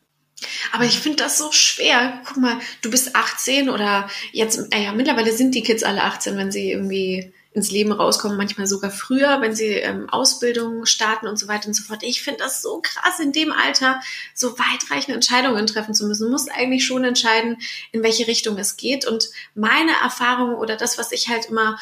[0.71, 2.21] Aber ich finde das so schwer.
[2.25, 6.51] Guck mal, du bist 18 oder jetzt, naja, mittlerweile sind die Kids alle 18, wenn
[6.51, 11.47] sie irgendwie ins Leben rauskommen, manchmal sogar früher, wenn sie ähm, Ausbildung starten und so
[11.47, 12.03] weiter und so fort.
[12.03, 13.99] Ich finde das so krass, in dem Alter
[14.35, 16.25] so weitreichende Entscheidungen treffen zu müssen.
[16.25, 17.57] Du musst eigentlich schon entscheiden,
[17.91, 19.07] in welche Richtung es geht.
[19.07, 21.79] Und meine Erfahrung oder das, was ich halt immer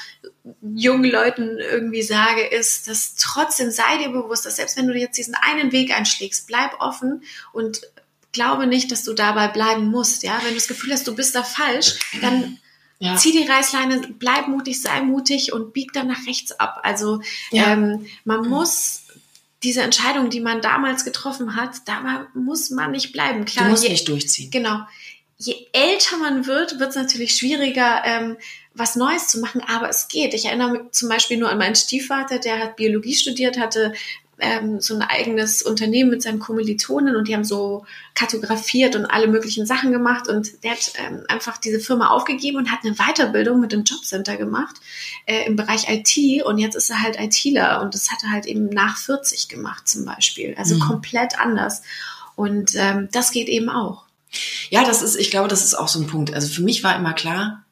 [0.61, 5.17] jungen Leuten irgendwie sage, ist, dass trotzdem sei dir bewusst, dass selbst wenn du jetzt
[5.17, 7.81] diesen einen Weg einschlägst, bleib offen und
[8.31, 10.23] glaube nicht, dass du dabei bleiben musst.
[10.23, 12.59] Ja, wenn du das Gefühl hast, du bist da falsch, dann
[12.99, 13.15] ja.
[13.15, 16.79] zieh die Reißleine, bleib mutig, sei mutig und bieg dann nach rechts ab.
[16.83, 17.73] Also ja.
[17.73, 18.49] ähm, man mhm.
[18.49, 19.03] muss
[19.63, 23.45] diese Entscheidung, die man damals getroffen hat, da muss man nicht bleiben.
[23.45, 24.51] Klar, du musst je, nicht durchziehen.
[24.51, 24.79] Genau.
[25.37, 28.37] Je älter man wird, wird es natürlich schwieriger, ähm,
[28.73, 30.33] was Neues zu machen, aber es geht.
[30.33, 33.93] Ich erinnere mich zum Beispiel nur an meinen Stiefvater, der hat Biologie studiert, hatte
[34.39, 39.27] ähm, so ein eigenes Unternehmen mit seinen Kommilitonen und die haben so kartografiert und alle
[39.27, 43.59] möglichen Sachen gemacht und der hat ähm, einfach diese Firma aufgegeben und hat eine Weiterbildung
[43.59, 44.75] mit dem Jobcenter gemacht
[45.25, 48.45] äh, im Bereich IT und jetzt ist er halt ITler und das hat er halt
[48.45, 50.79] eben nach 40 gemacht zum Beispiel, also mhm.
[50.79, 51.81] komplett anders
[52.35, 54.05] und ähm, das geht eben auch.
[54.69, 56.33] Ja, das ist, ich glaube, das ist auch so ein Punkt.
[56.33, 57.65] Also für mich war immer klar,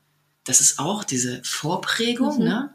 [0.46, 2.44] das ist auch diese Vorprägung, mhm.
[2.44, 2.74] ne?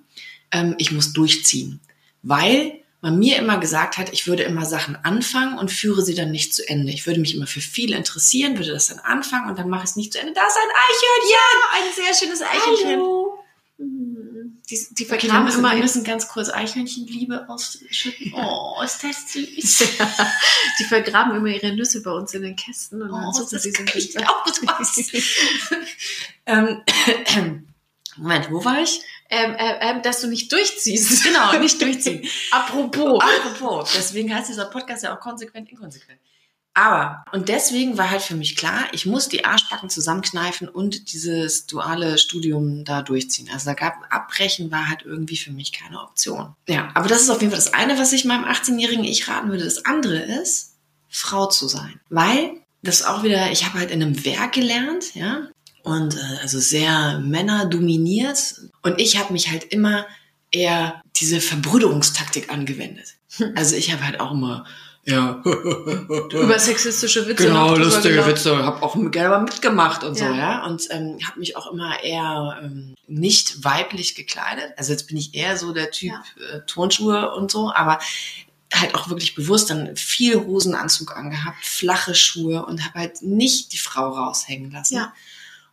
[0.51, 1.81] Ähm, ich muss durchziehen,
[2.23, 6.31] weil man mir immer gesagt hat, ich würde immer Sachen anfangen und führe sie dann
[6.31, 6.93] nicht zu Ende.
[6.93, 9.91] Ich würde mich immer für viel interessieren, würde das dann anfangen und dann mache ich
[9.91, 10.33] es nicht zu Ende.
[10.33, 11.31] Da ist ein Eichhörnchen!
[11.31, 13.01] Ja, ein sehr schönes Eichhörnchen.
[13.01, 13.39] Hallo.
[14.71, 15.73] Die, die vergraben okay, immer.
[15.75, 18.35] Wir müssen ganz kurz Eichhörnchenliebe ausschütten.
[18.35, 19.79] Oh, ist das süß.
[20.79, 23.71] die vergraben immer ihre Nüsse bei uns in den Kästen und dann oh, suchen sie
[23.95, 25.11] ich auch was.
[26.47, 26.83] ähm,
[28.17, 29.03] Moment, wo war ich?
[29.31, 31.25] ähm, äh, ähm, dass du nicht durchziehst.
[31.29, 32.27] Genau, nicht durchziehen.
[32.51, 33.23] Apropos.
[33.45, 33.93] Apropos.
[33.95, 36.19] Deswegen heißt dieser Podcast ja auch konsequent, inkonsequent.
[36.75, 41.67] Aber, und deswegen war halt für mich klar, ich muss die Arschbacken zusammenkneifen und dieses
[41.67, 43.49] duale Studium da durchziehen.
[43.53, 46.55] Also da gab, abbrechen war halt irgendwie für mich keine Option.
[46.69, 49.51] Ja, aber das ist auf jeden Fall das eine, was ich meinem 18-jährigen Ich raten
[49.51, 49.65] würde.
[49.65, 50.77] Das andere ist,
[51.09, 52.01] Frau zu sein.
[52.11, 55.49] Weil, das auch wieder, ich habe halt in einem Werk gelernt, ja,
[55.89, 58.61] und äh, also sehr männerdominiert.
[58.83, 60.07] Und ich habe mich halt immer
[60.51, 63.15] eher diese Verbrüderungstaktik angewendet.
[63.55, 64.65] Also ich habe halt auch immer
[65.09, 65.43] ja.
[65.45, 67.47] Über sexistische Witze.
[67.47, 68.63] Genau, lustige Witze.
[68.63, 70.29] Habe auch gerne mitgemacht und ja.
[70.29, 70.67] so, ja.
[70.67, 74.75] Und ähm, habe mich auch immer eher ähm, nicht weiblich gekleidet.
[74.77, 76.57] Also jetzt bin ich eher so der Typ ja.
[76.57, 78.01] äh, Turnschuhe und so, aber
[78.75, 83.79] halt auch wirklich bewusst dann viel Hosenanzug angehabt, flache Schuhe und habe halt nicht die
[83.79, 84.97] Frau raushängen lassen.
[84.97, 85.15] Ja.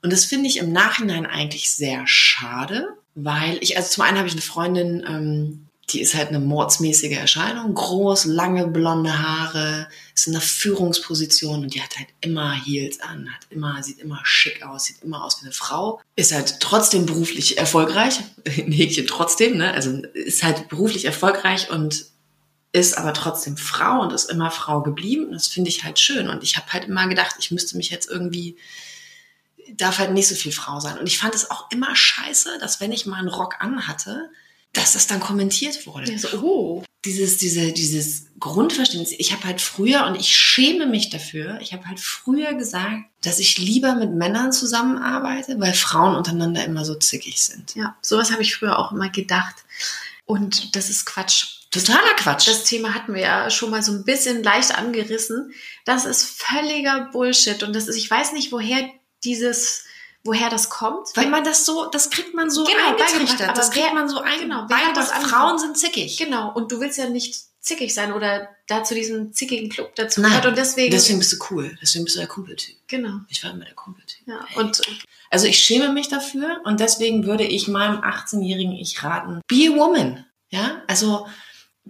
[0.06, 4.28] Und das finde ich im Nachhinein eigentlich sehr schade, weil ich, also zum einen habe
[4.28, 10.28] ich eine Freundin, ähm, die ist halt eine mordsmäßige Erscheinung, groß, lange blonde Haare, ist
[10.28, 14.64] in einer Führungsposition und die hat halt immer Heels an, hat immer, sieht immer schick
[14.64, 19.58] aus, sieht immer aus wie eine Frau, ist halt trotzdem beruflich erfolgreich, ein Häkchen trotzdem,
[19.58, 22.06] ne, also ist halt beruflich erfolgreich und
[22.74, 25.32] ist aber trotzdem Frau und ist immer Frau geblieben.
[25.32, 26.30] Das finde ich halt schön.
[26.30, 28.58] Und ich habe halt immer gedacht, ich müsste mich jetzt irgendwie
[29.74, 30.98] darf halt nicht so viel Frau sein.
[30.98, 34.30] Und ich fand es auch immer scheiße, dass wenn ich mal einen Rock anhatte,
[34.74, 36.12] dass das dann kommentiert wurde.
[36.12, 36.84] Ja, so, oh.
[37.06, 39.14] Dieses, diese, dieses Grundverständnis.
[39.18, 43.40] Ich habe halt früher, und ich schäme mich dafür, ich habe halt früher gesagt, dass
[43.40, 47.76] ich lieber mit Männern zusammenarbeite, weil Frauen untereinander immer so zickig sind.
[47.76, 49.56] Ja, sowas habe ich früher auch immer gedacht.
[50.26, 51.60] Und das ist Quatsch.
[51.70, 52.48] Totaler Quatsch.
[52.48, 55.54] Das Thema hatten wir ja schon mal so ein bisschen leicht angerissen.
[55.84, 57.62] Das ist völliger Bullshit.
[57.64, 58.90] Und das ist, ich weiß nicht, woher
[59.24, 59.86] dieses
[60.26, 61.10] woher das kommt.
[61.16, 63.56] Weil man das so, das kriegt man so genau, eingetrichtert.
[63.56, 65.12] Das kriegt man so ein, genau, beigebracht.
[65.28, 66.18] Frauen sind zickig.
[66.18, 66.52] Genau.
[66.52, 70.32] Und du willst ja nicht zickig sein oder da zu diesem zickigen Club dazu Nein,
[70.32, 70.46] gehört.
[70.48, 70.92] Und deswegen.
[70.92, 71.78] Deswegen bist du cool.
[71.82, 72.76] Deswegen bist du der Kumpeltyp.
[72.88, 73.20] Genau.
[73.30, 74.28] Ich war immer der Kumpeltyp.
[74.28, 74.46] Ja.
[74.56, 74.82] Und,
[75.30, 79.76] also ich schäme mich dafür und deswegen würde ich meinem 18-jährigen Ich raten, be a
[79.76, 80.26] woman.
[80.50, 81.28] Ja, also,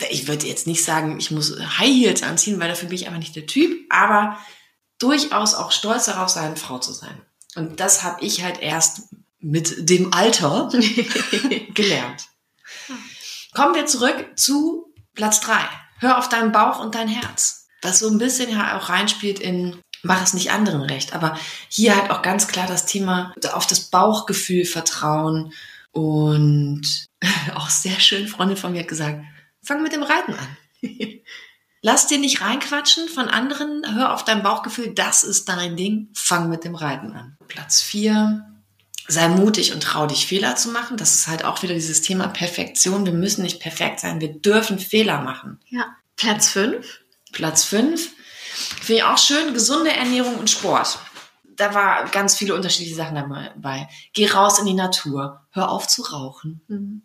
[0.10, 3.20] ich würde jetzt nicht sagen, ich muss High Heels anziehen, weil dafür bin ich einfach
[3.20, 4.38] nicht der Typ, aber
[5.00, 7.22] durchaus auch stolz darauf sein, Frau zu sein.
[7.56, 10.70] Und das habe ich halt erst mit dem Alter
[11.74, 12.28] gelernt.
[13.54, 15.64] Kommen wir zurück zu Platz drei.
[16.00, 17.68] Hör auf deinen Bauch und dein Herz.
[17.82, 21.14] Was so ein bisschen ja auch reinspielt in mach es nicht anderen recht.
[21.14, 25.52] Aber hier halt auch ganz klar das Thema auf das Bauchgefühl vertrauen
[25.92, 27.08] und
[27.56, 29.24] auch sehr schön, Freundin von mir hat gesagt,
[29.64, 30.58] fang mit dem Reiten an.
[31.86, 33.84] Lass dir nicht reinquatschen von anderen.
[33.94, 34.96] Hör auf dein Bauchgefühl.
[34.96, 36.10] Das ist dein Ding.
[36.16, 37.38] Fang mit dem Reiten an.
[37.48, 38.44] Platz vier.
[39.08, 40.98] Sei mutig und trau dich Fehler zu machen.
[40.98, 43.06] Das ist halt auch wieder dieses Thema Perfektion.
[43.06, 44.20] Wir müssen nicht perfekt sein.
[44.20, 45.60] Wir dürfen Fehler machen.
[45.70, 45.96] Ja.
[46.16, 47.02] Platz fünf.
[47.34, 48.16] Platz fünf.
[48.82, 49.54] Finde ich auch schön.
[49.54, 50.98] Gesunde Ernährung und Sport.
[51.44, 53.88] Da war ganz viele unterschiedliche Sachen dabei.
[54.14, 55.46] Geh raus in die Natur.
[55.52, 56.62] Hör auf zu rauchen.
[56.68, 57.04] Mhm.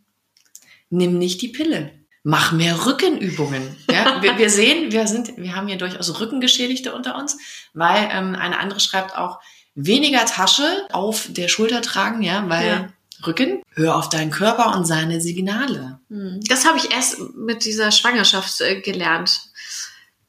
[0.89, 2.00] nimm nicht die Pille.
[2.23, 3.77] Mach mehr Rückenübungen.
[3.91, 7.39] Ja, wir, wir sehen, wir sind, wir haben hier durchaus Rückengeschädigte unter uns,
[7.73, 9.41] weil ähm, eine andere schreibt auch
[9.75, 12.89] weniger Tasche auf der Schulter tragen, ja, weil Ja.
[13.27, 16.01] Rücken, hör auf deinen Körper und seine Signale.
[16.09, 16.41] Hm.
[16.49, 19.43] Das habe ich erst mit dieser Schwangerschaft äh, gelernt.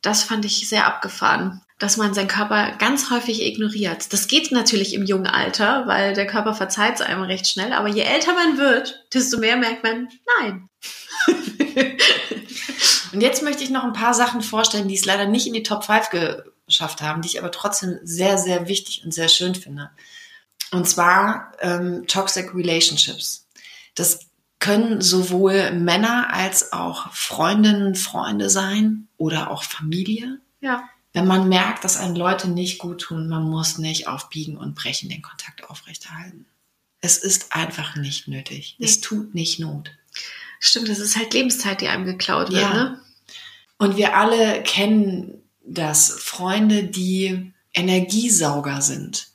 [0.01, 4.11] Das fand ich sehr abgefahren, dass man seinen Körper ganz häufig ignoriert.
[4.11, 7.71] Das geht natürlich im jungen Alter, weil der Körper verzeiht es einem recht schnell.
[7.71, 10.67] Aber je älter man wird, desto mehr merkt man, nein.
[13.13, 15.63] Und jetzt möchte ich noch ein paar Sachen vorstellen, die es leider nicht in die
[15.63, 16.09] Top 5
[16.67, 19.89] geschafft haben, die ich aber trotzdem sehr, sehr wichtig und sehr schön finde.
[20.71, 23.47] Und zwar ähm, Toxic Relationships.
[23.95, 24.19] Das
[24.59, 30.39] können sowohl Männer als auch Freundinnen, Freunde sein oder auch Familie.
[30.61, 30.87] Ja.
[31.13, 34.75] Wenn man merkt, dass einem Leute nicht gut tun, man muss nicht auf Biegen und
[34.75, 36.45] Brechen den Kontakt aufrechterhalten.
[37.01, 38.75] Es ist einfach nicht nötig.
[38.77, 38.85] Nee.
[38.85, 39.91] Es tut nicht Not.
[40.63, 42.73] Stimmt, das ist halt Lebenszeit, die einem geklaut wird, Ja.
[42.73, 43.01] ne?
[43.79, 46.11] Und wir alle kennen das.
[46.11, 49.27] Freunde, die Energiesauger sind,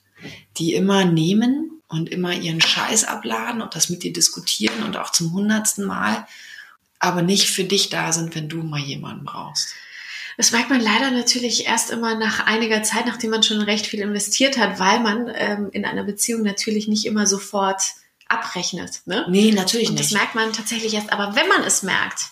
[0.57, 5.11] die immer nehmen und immer ihren Scheiß abladen und das mit dir diskutieren und auch
[5.11, 6.25] zum hundertsten Mal,
[6.99, 9.73] aber nicht für dich da sind, wenn du mal jemanden brauchst.
[10.37, 13.99] Das merkt man leider natürlich erst immer nach einiger Zeit, nachdem man schon recht viel
[13.99, 17.81] investiert hat, weil man ähm, in einer Beziehung natürlich nicht immer sofort
[18.29, 19.01] abrechnet.
[19.05, 19.25] Ne?
[19.29, 20.17] Nee, natürlich Und das nicht.
[20.19, 21.11] merkt man tatsächlich erst.
[21.11, 22.31] Aber wenn man es merkt,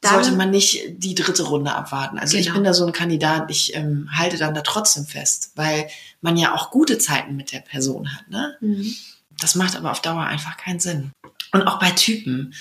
[0.00, 2.20] dann Sollte man nicht die dritte Runde abwarten.
[2.20, 2.54] Also ich Genau.
[2.54, 5.88] bin da so ein Kandidat, ich ähm, halte dann da trotzdem fest, weil
[6.20, 8.28] man ja auch gute Zeiten mit der Person hat.
[8.30, 8.56] Ne?
[8.60, 8.94] Mhm.
[9.40, 11.10] Das macht aber auf Dauer einfach keinen Sinn.
[11.50, 12.54] Und auch bei Typen.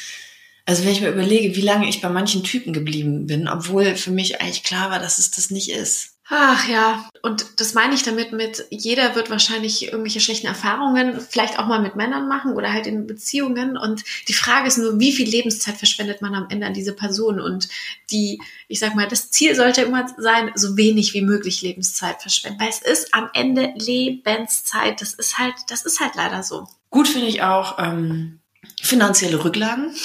[0.66, 4.12] Also wenn ich mir überlege, wie lange ich bei manchen Typen geblieben bin, obwohl für
[4.12, 6.17] mich eigentlich klar war, dass es das nicht ist.
[6.30, 11.58] Ach ja, und das meine ich damit mit, jeder wird wahrscheinlich irgendwelche schlechten Erfahrungen vielleicht
[11.58, 13.78] auch mal mit Männern machen oder halt in Beziehungen.
[13.78, 17.40] Und die Frage ist nur, wie viel Lebenszeit verschwendet man am Ende an diese Person?
[17.40, 17.70] Und
[18.12, 22.60] die, ich sag mal, das Ziel sollte immer sein, so wenig wie möglich Lebenszeit verschwenden.
[22.60, 25.00] Weil es ist am Ende Lebenszeit.
[25.00, 26.68] Das ist halt, das ist halt leider so.
[26.90, 28.42] Gut finde ich auch ähm,
[28.82, 29.96] finanzielle Rücklagen.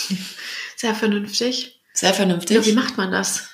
[0.76, 1.80] Sehr vernünftig.
[1.94, 2.56] Sehr vernünftig.
[2.56, 3.48] Ja, wie macht man das?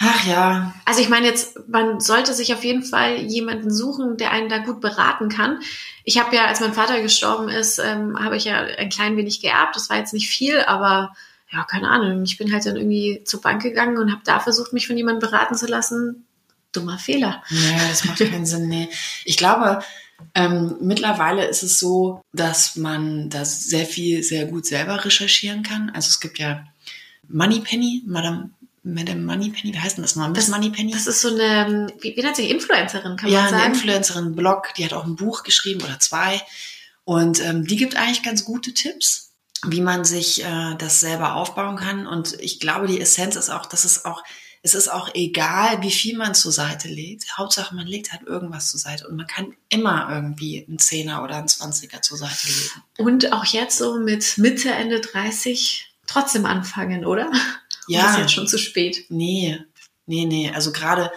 [0.00, 4.30] Ach ja, Also ich meine jetzt, man sollte sich auf jeden Fall jemanden suchen, der
[4.30, 5.60] einen da gut beraten kann.
[6.04, 9.40] Ich habe ja, als mein Vater gestorben ist, ähm, habe ich ja ein klein wenig
[9.40, 9.74] geerbt.
[9.74, 11.14] Das war jetzt nicht viel, aber
[11.52, 12.22] ja, keine Ahnung.
[12.22, 15.30] Ich bin halt dann irgendwie zur Bank gegangen und habe da versucht, mich von jemandem
[15.30, 16.26] beraten zu lassen.
[16.72, 17.42] Dummer Fehler.
[17.50, 18.68] nee, das macht keinen Sinn.
[18.68, 18.88] Nee.
[19.24, 19.80] Ich glaube,
[20.34, 25.90] ähm, mittlerweile ist es so, dass man das sehr viel, sehr gut selber recherchieren kann.
[25.90, 26.64] Also es gibt ja
[27.28, 28.50] Moneypenny, Madame,
[28.82, 30.28] Madame Moneypenny, wie heißt denn das mal?
[30.28, 30.92] Miss Moneypenny?
[30.92, 33.74] Das ist so eine, wie, wie nennt sich Influencerin, kann ja, man eine sagen.
[33.74, 36.40] Influencerin Blog, die hat auch ein Buch geschrieben oder zwei.
[37.04, 39.32] Und ähm, die gibt eigentlich ganz gute Tipps,
[39.64, 42.06] wie man sich äh, das selber aufbauen kann.
[42.06, 44.22] Und ich glaube, die Essenz ist auch, dass es auch,
[44.62, 47.38] es ist auch egal, wie viel man zur Seite legt.
[47.38, 49.08] Hauptsache, man legt halt irgendwas zur Seite.
[49.08, 52.82] Und man kann immer irgendwie einen Zehner oder einen Zwanziger zur Seite legen.
[52.98, 57.30] Und auch jetzt so mit Mitte, Ende 30 trotzdem anfangen, oder?
[57.88, 58.02] Ja.
[58.02, 59.04] Das ist jetzt schon zu spät.
[59.08, 59.58] Nee,
[60.06, 60.50] nee, nee.
[60.54, 61.10] Also gerade,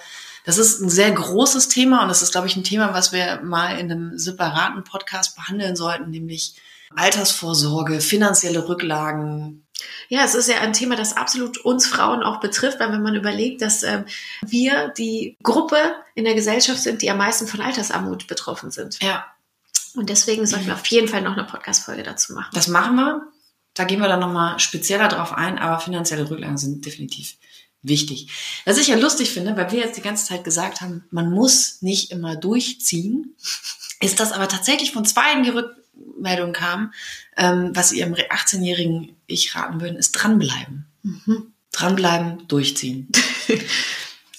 [0.46, 3.42] das ist ein sehr großes Thema und das ist, glaube ich, ein Thema, was wir
[3.44, 6.56] mal in einem separaten Podcast behandeln sollten, nämlich
[6.96, 9.66] Altersvorsorge, finanzielle Rücklagen.
[10.10, 13.16] Ja, es ist ja ein Thema, das absolut uns Frauen auch betrifft, weil wenn man
[13.16, 14.06] überlegt, dass ähm,
[14.46, 15.78] wir die Gruppe
[16.16, 19.00] in der Gesellschaft sind, die am meisten von Altersarmut betroffen sind.
[19.02, 19.26] Ja,
[19.96, 22.52] Und deswegen sollten wir auf jeden Fall noch eine Podcast-Folge dazu machen.
[22.54, 23.22] das machen wir.
[23.74, 27.36] Da gehen wir dann nochmal spezieller drauf ein, aber finanzielle Rücklagen sind definitiv
[27.84, 28.28] wichtig.
[28.66, 31.82] Was ich ja lustig finde, weil wir jetzt die ganze Zeit gesagt haben, man muss
[31.82, 33.36] nicht immer durchziehen,
[34.02, 36.94] ist das aber tatsächlich von zweien die Rückmeldung kam,
[37.38, 40.86] ähm, was ihrem 18-jährigen Ich raten würden, ist dranbleiben.
[41.04, 41.54] Mhm.
[41.72, 43.10] Dranbleiben, durchziehen.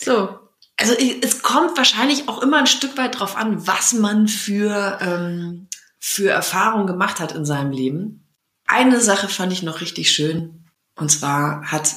[0.05, 0.37] So,
[0.77, 5.69] Also es kommt wahrscheinlich auch immer ein Stück weit drauf an, was man für, ähm,
[6.01, 8.22] für Erfahrungen gemacht hat in seinem Leben.
[8.67, 10.65] Eine Sache fand ich noch richtig schön.
[10.95, 11.95] Und zwar hat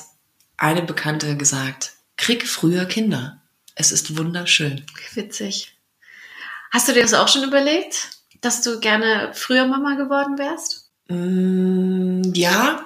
[0.58, 3.42] eine Bekannte gesagt, krieg früher Kinder.
[3.76, 4.86] Es ist wunderschön.
[5.14, 5.78] witzig.
[6.72, 8.10] Hast du dir das auch schon überlegt,
[8.42, 10.90] dass du gerne früher Mama geworden wärst?
[11.08, 12.84] Mm, ja,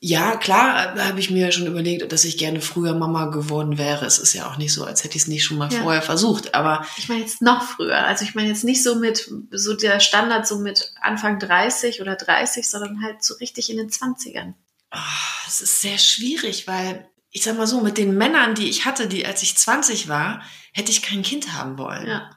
[0.00, 4.04] ja, klar, äh, habe ich mir schon überlegt, dass ich gerne früher Mama geworden wäre.
[4.06, 5.82] Es ist ja auch nicht so, als hätte ich es nicht schon mal Ja.
[5.82, 6.54] vorher versucht.
[6.54, 7.96] Aber Ich meine jetzt noch früher.
[8.06, 12.14] Also ich meine jetzt nicht so mit, so der Standard so mit Anfang 30 oder
[12.16, 14.54] 30, sondern halt so richtig in den 20ern.
[14.90, 14.98] Ah,
[15.46, 19.08] Es ist sehr schwierig, weil ich sag mal so, mit den Männern, die ich hatte,
[19.08, 20.42] die als ich 20 war,
[20.72, 22.06] hätte ich kein Kind haben wollen.
[22.06, 22.30] Ja.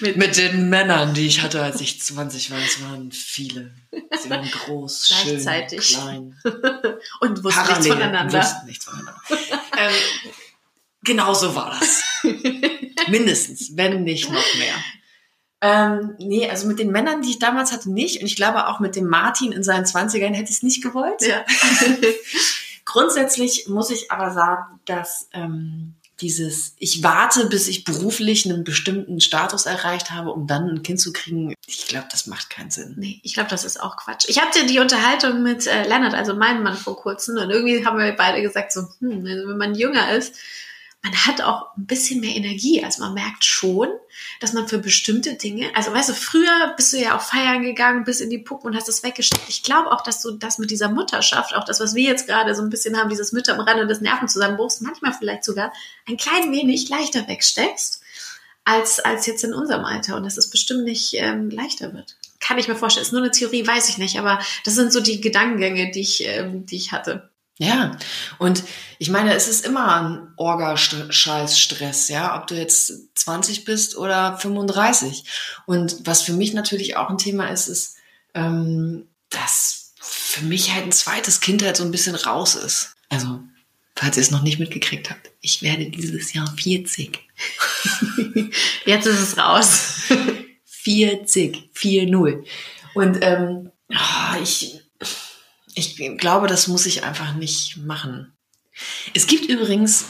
[0.00, 3.74] Mit, mit, den Männern, die ich hatte, als ich 20 war, es waren viele.
[4.20, 5.86] Sie waren groß, Gleichzeitig.
[5.86, 6.40] schön, klein.
[7.20, 8.38] Und wussten nichts voneinander.
[8.38, 9.20] Wussten nichts voneinander.
[9.78, 9.94] ähm,
[11.02, 12.02] genau so war das.
[13.08, 14.74] Mindestens, wenn nicht noch mehr.
[15.60, 18.20] Ähm, nee, also mit den Männern, die ich damals hatte, nicht.
[18.20, 21.22] Und ich glaube auch mit dem Martin in seinen 20ern hätte ich es nicht gewollt.
[21.22, 21.44] Ja.
[22.84, 29.20] Grundsätzlich muss ich aber sagen, dass ähm, dieses, ich warte, bis ich beruflich einen bestimmten
[29.20, 32.94] Status erreicht habe, um dann ein Kind zu kriegen, ich glaube, das macht keinen Sinn.
[32.96, 34.26] Nee, ich glaube, das ist auch Quatsch.
[34.28, 37.98] Ich hatte die Unterhaltung mit äh, Lennart, also meinem Mann vor kurzem, und irgendwie haben
[37.98, 40.36] wir beide gesagt, so, hm, also wenn man jünger ist,
[41.04, 42.82] man hat auch ein bisschen mehr Energie.
[42.82, 43.88] Also man merkt schon,
[44.40, 48.04] dass man für bestimmte Dinge, also weißt du, früher bist du ja auch feiern gegangen,
[48.04, 49.44] bis in die Puppen und hast das weggesteckt.
[49.48, 52.54] Ich glaube auch, dass du das mit dieser Mutterschaft, auch das, was wir jetzt gerade
[52.54, 55.74] so ein bisschen haben, dieses Mütter am Rande des Nervenzusammenbruchs, manchmal vielleicht sogar
[56.08, 58.00] ein klein wenig leichter wegsteckst,
[58.64, 60.16] als, als jetzt in unserem Alter.
[60.16, 62.16] Und dass es bestimmt nicht ähm, leichter wird.
[62.40, 63.04] Kann ich mir vorstellen.
[63.04, 64.18] Ist nur eine Theorie, weiß ich nicht.
[64.18, 67.28] Aber das sind so die Gedankengänge, die ich, ähm, die ich hatte.
[67.58, 67.96] Ja,
[68.38, 68.64] und
[68.98, 75.24] ich meine, es ist immer ein Orga-Scheiß-Stress, ja, ob du jetzt 20 bist oder 35.
[75.66, 77.96] Und was für mich natürlich auch ein Thema ist, ist,
[78.34, 82.96] ähm, dass für mich halt ein zweites Kind halt so ein bisschen raus ist.
[83.08, 83.40] Also,
[83.94, 87.20] falls ihr es noch nicht mitgekriegt habt, ich werde dieses Jahr 40.
[88.84, 90.00] Jetzt ist es raus.
[90.64, 92.44] 40, 4-0.
[92.94, 94.83] Und ähm, oh, ich
[95.74, 98.32] ich glaube, das muss ich einfach nicht machen.
[99.14, 100.06] Es gibt übrigens,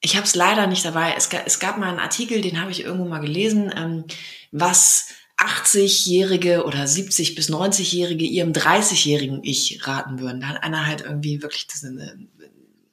[0.00, 2.70] ich habe es leider nicht dabei, es gab, es gab mal einen Artikel, den habe
[2.70, 4.04] ich irgendwo mal gelesen, ähm,
[4.50, 5.08] was
[5.38, 10.40] 80-Jährige oder 70 bis 90-Jährige ihrem 30-jährigen Ich raten würden.
[10.40, 12.18] Da hat einer halt irgendwie wirklich das eine,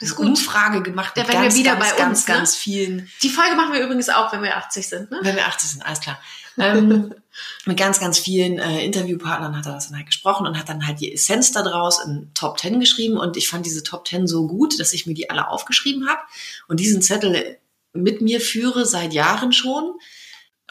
[0.10, 1.14] das eine Umfrage gemacht.
[1.16, 2.60] Da werden wir wieder ganz, bei ganz, uns, ganz, ne?
[2.60, 3.12] vielen.
[3.22, 5.20] Die Folge machen wir übrigens auch, wenn wir 80 sind, ne?
[5.22, 6.20] Wenn wir 80 sind, alles klar.
[6.58, 7.14] ähm,
[7.66, 10.86] mit ganz, ganz vielen äh, Interviewpartnern hat er das dann halt gesprochen und hat dann
[10.88, 14.48] halt die Essenz daraus in Top 10 geschrieben und ich fand diese Top 10 so
[14.48, 16.22] gut, dass ich mir die alle aufgeschrieben habe
[16.68, 17.58] und diesen Zettel
[17.94, 19.94] mit mir führe seit Jahren schon.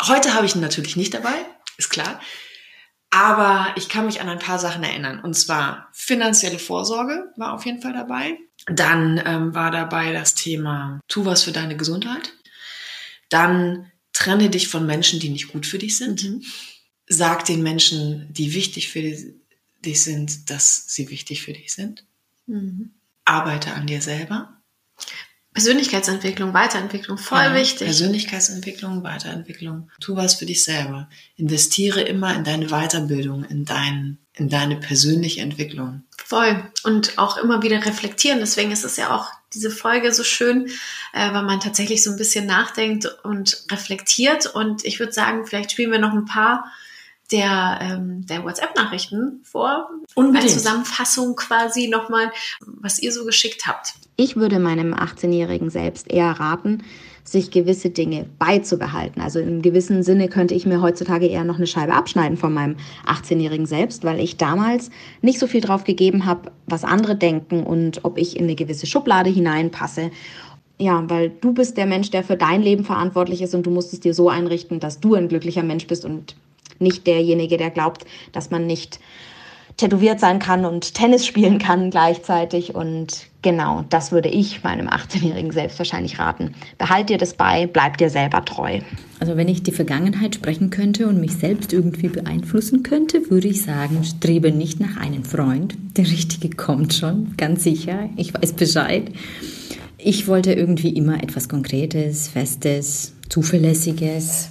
[0.01, 1.35] Heute habe ich ihn natürlich nicht dabei,
[1.77, 2.21] ist klar.
[3.15, 5.21] Aber ich kann mich an ein paar Sachen erinnern.
[5.21, 8.37] Und zwar finanzielle Vorsorge war auf jeden Fall dabei.
[8.67, 12.33] Dann ähm, war dabei das Thema, tu was für deine Gesundheit.
[13.29, 16.25] Dann trenne dich von Menschen, die nicht gut für dich sind.
[16.25, 16.43] Mhm.
[17.07, 19.03] Sag den Menschen, die wichtig für
[19.85, 22.05] dich sind, dass sie wichtig für dich sind.
[22.47, 22.95] Mhm.
[23.25, 24.61] Arbeite an dir selber.
[25.55, 27.87] Persönlichkeitsentwicklung, Weiterentwicklung, voll ja, wichtig.
[27.87, 29.89] Persönlichkeitsentwicklung, Weiterentwicklung.
[30.01, 31.09] Tu was für dich selber.
[31.37, 36.03] Investiere immer in deine Weiterbildung, in, dein, in deine persönliche Entwicklung.
[36.17, 36.61] Voll.
[36.83, 38.41] Und auch immer wieder reflektieren.
[38.41, 40.67] Deswegen ist es ja auch diese Folge so schön,
[41.13, 44.47] äh, weil man tatsächlich so ein bisschen nachdenkt und reflektiert.
[44.47, 46.73] Und ich würde sagen, vielleicht spielen wir noch ein paar
[47.35, 49.89] der, ähm, der WhatsApp-Nachrichten vor.
[50.15, 50.45] Unbedingt.
[50.45, 52.31] Als Zusammenfassung quasi nochmal,
[52.61, 53.95] was ihr so geschickt habt.
[54.17, 56.85] Ich würde meinem 18-Jährigen selbst eher raten,
[57.25, 59.21] sich gewisse Dinge beizubehalten.
[59.21, 62.77] Also im gewissen Sinne könnte ich mir heutzutage eher noch eine Scheibe abschneiden von meinem
[63.07, 68.05] 18-jährigen selbst, weil ich damals nicht so viel drauf gegeben habe, was andere denken und
[68.05, 70.13] ob ich in eine gewisse Schublade hineinpasse.
[70.79, 73.93] Ja, weil du bist der Mensch, der für dein Leben verantwortlich ist und du musst
[73.93, 76.37] es dir so einrichten, dass du ein glücklicher Mensch bist und
[76.79, 79.01] nicht derjenige, der glaubt, dass man nicht
[79.77, 82.75] tätowiert sein kann und Tennis spielen kann gleichzeitig.
[82.75, 86.55] Und genau, das würde ich meinem 18-Jährigen selbst wahrscheinlich raten.
[86.79, 88.81] Behalt dir das bei, bleib dir selber treu.
[89.19, 93.63] Also wenn ich die Vergangenheit sprechen könnte und mich selbst irgendwie beeinflussen könnte, würde ich
[93.63, 95.75] sagen, strebe nicht nach einem Freund.
[95.97, 98.09] Der Richtige kommt schon, ganz sicher.
[98.17, 99.11] Ich weiß Bescheid.
[99.99, 104.51] Ich wollte irgendwie immer etwas Konkretes, Festes, Zuverlässiges.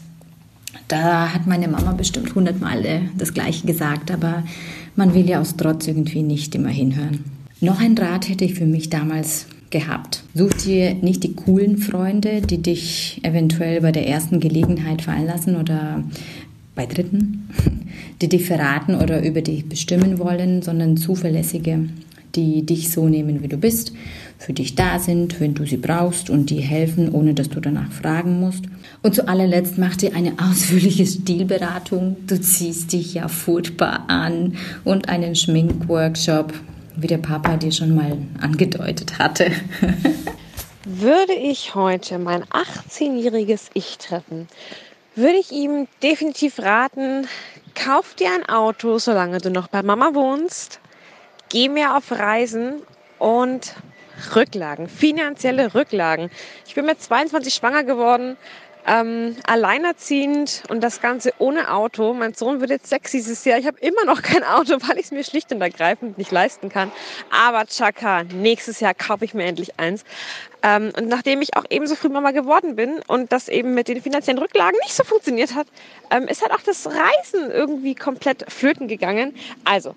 [0.94, 4.44] Da hat meine Mama bestimmt hundertmal äh, das Gleiche gesagt, aber
[4.96, 7.24] man will ja aus Trotz irgendwie nicht immer hinhören.
[7.62, 10.22] Noch ein Rat hätte ich für mich damals gehabt.
[10.36, 15.56] Such dir nicht die coolen Freunde, die dich eventuell bei der ersten Gelegenheit fallen lassen
[15.56, 16.04] oder
[16.76, 17.50] bei Dritten,
[18.22, 21.89] die dich verraten oder über dich bestimmen wollen, sondern zuverlässige,
[22.36, 23.94] die dich so nehmen, wie du bist,
[24.38, 27.92] für dich da sind, wenn du sie brauchst und die helfen, ohne dass du danach
[27.92, 28.66] fragen musst.
[29.02, 32.18] Und zu allerletzt mach dir eine ausführliche Stilberatung.
[32.28, 36.54] Du ziehst dich ja furchtbar an und einen Schminkworkshop,
[36.96, 39.52] wie der Papa dir schon mal angedeutet hatte.
[40.86, 44.48] Würde ich heute mein 18-jähriges Ich treffen,
[45.16, 47.26] würde ich ihm definitiv raten,
[47.74, 50.82] kauf dir ein Auto, solange du noch bei Mama wohnst
[51.54, 52.82] geh mehr auf Reisen
[53.20, 53.76] und
[54.36, 56.32] Rücklagen, finanzielle Rücklagen.
[56.66, 58.38] Ich bin mit 22 schwanger geworden,
[58.88, 62.16] ähm, alleinerziehend und das Ganze ohne Auto.
[62.16, 63.60] Mein Sohn wird jetzt sechs dieses Jahr.
[63.60, 66.70] Ich habe immer noch kein Auto, weil ich es mir schlicht und ergreifend nicht leisten
[66.70, 66.91] kann.
[67.30, 70.04] Aber Chaka, nächstes Jahr kaufe ich mir endlich eins.
[70.64, 74.01] Ähm, und nachdem ich auch ebenso früh Mama geworden bin und das eben mit den
[74.01, 75.68] finanziellen Rücklagen nicht so funktioniert hat,
[76.10, 79.36] ähm, ist halt auch das Reisen irgendwie komplett flöten gegangen.
[79.66, 79.95] Also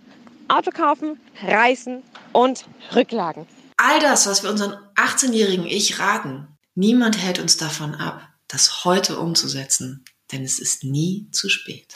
[0.48, 3.46] Auto kaufen, Reisen und Rücklagen.
[3.76, 9.18] All das, was wir unseren 18-jährigen Ich raten, niemand hält uns davon ab, das heute
[9.18, 11.94] umzusetzen, denn es ist nie zu spät.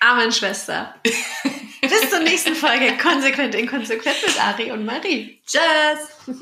[0.00, 0.94] Amen, Schwester.
[1.80, 5.40] Bis zur nächsten Folge Konsequent inkonsequent mit Ari und Marie.
[5.46, 6.36] Tschüss!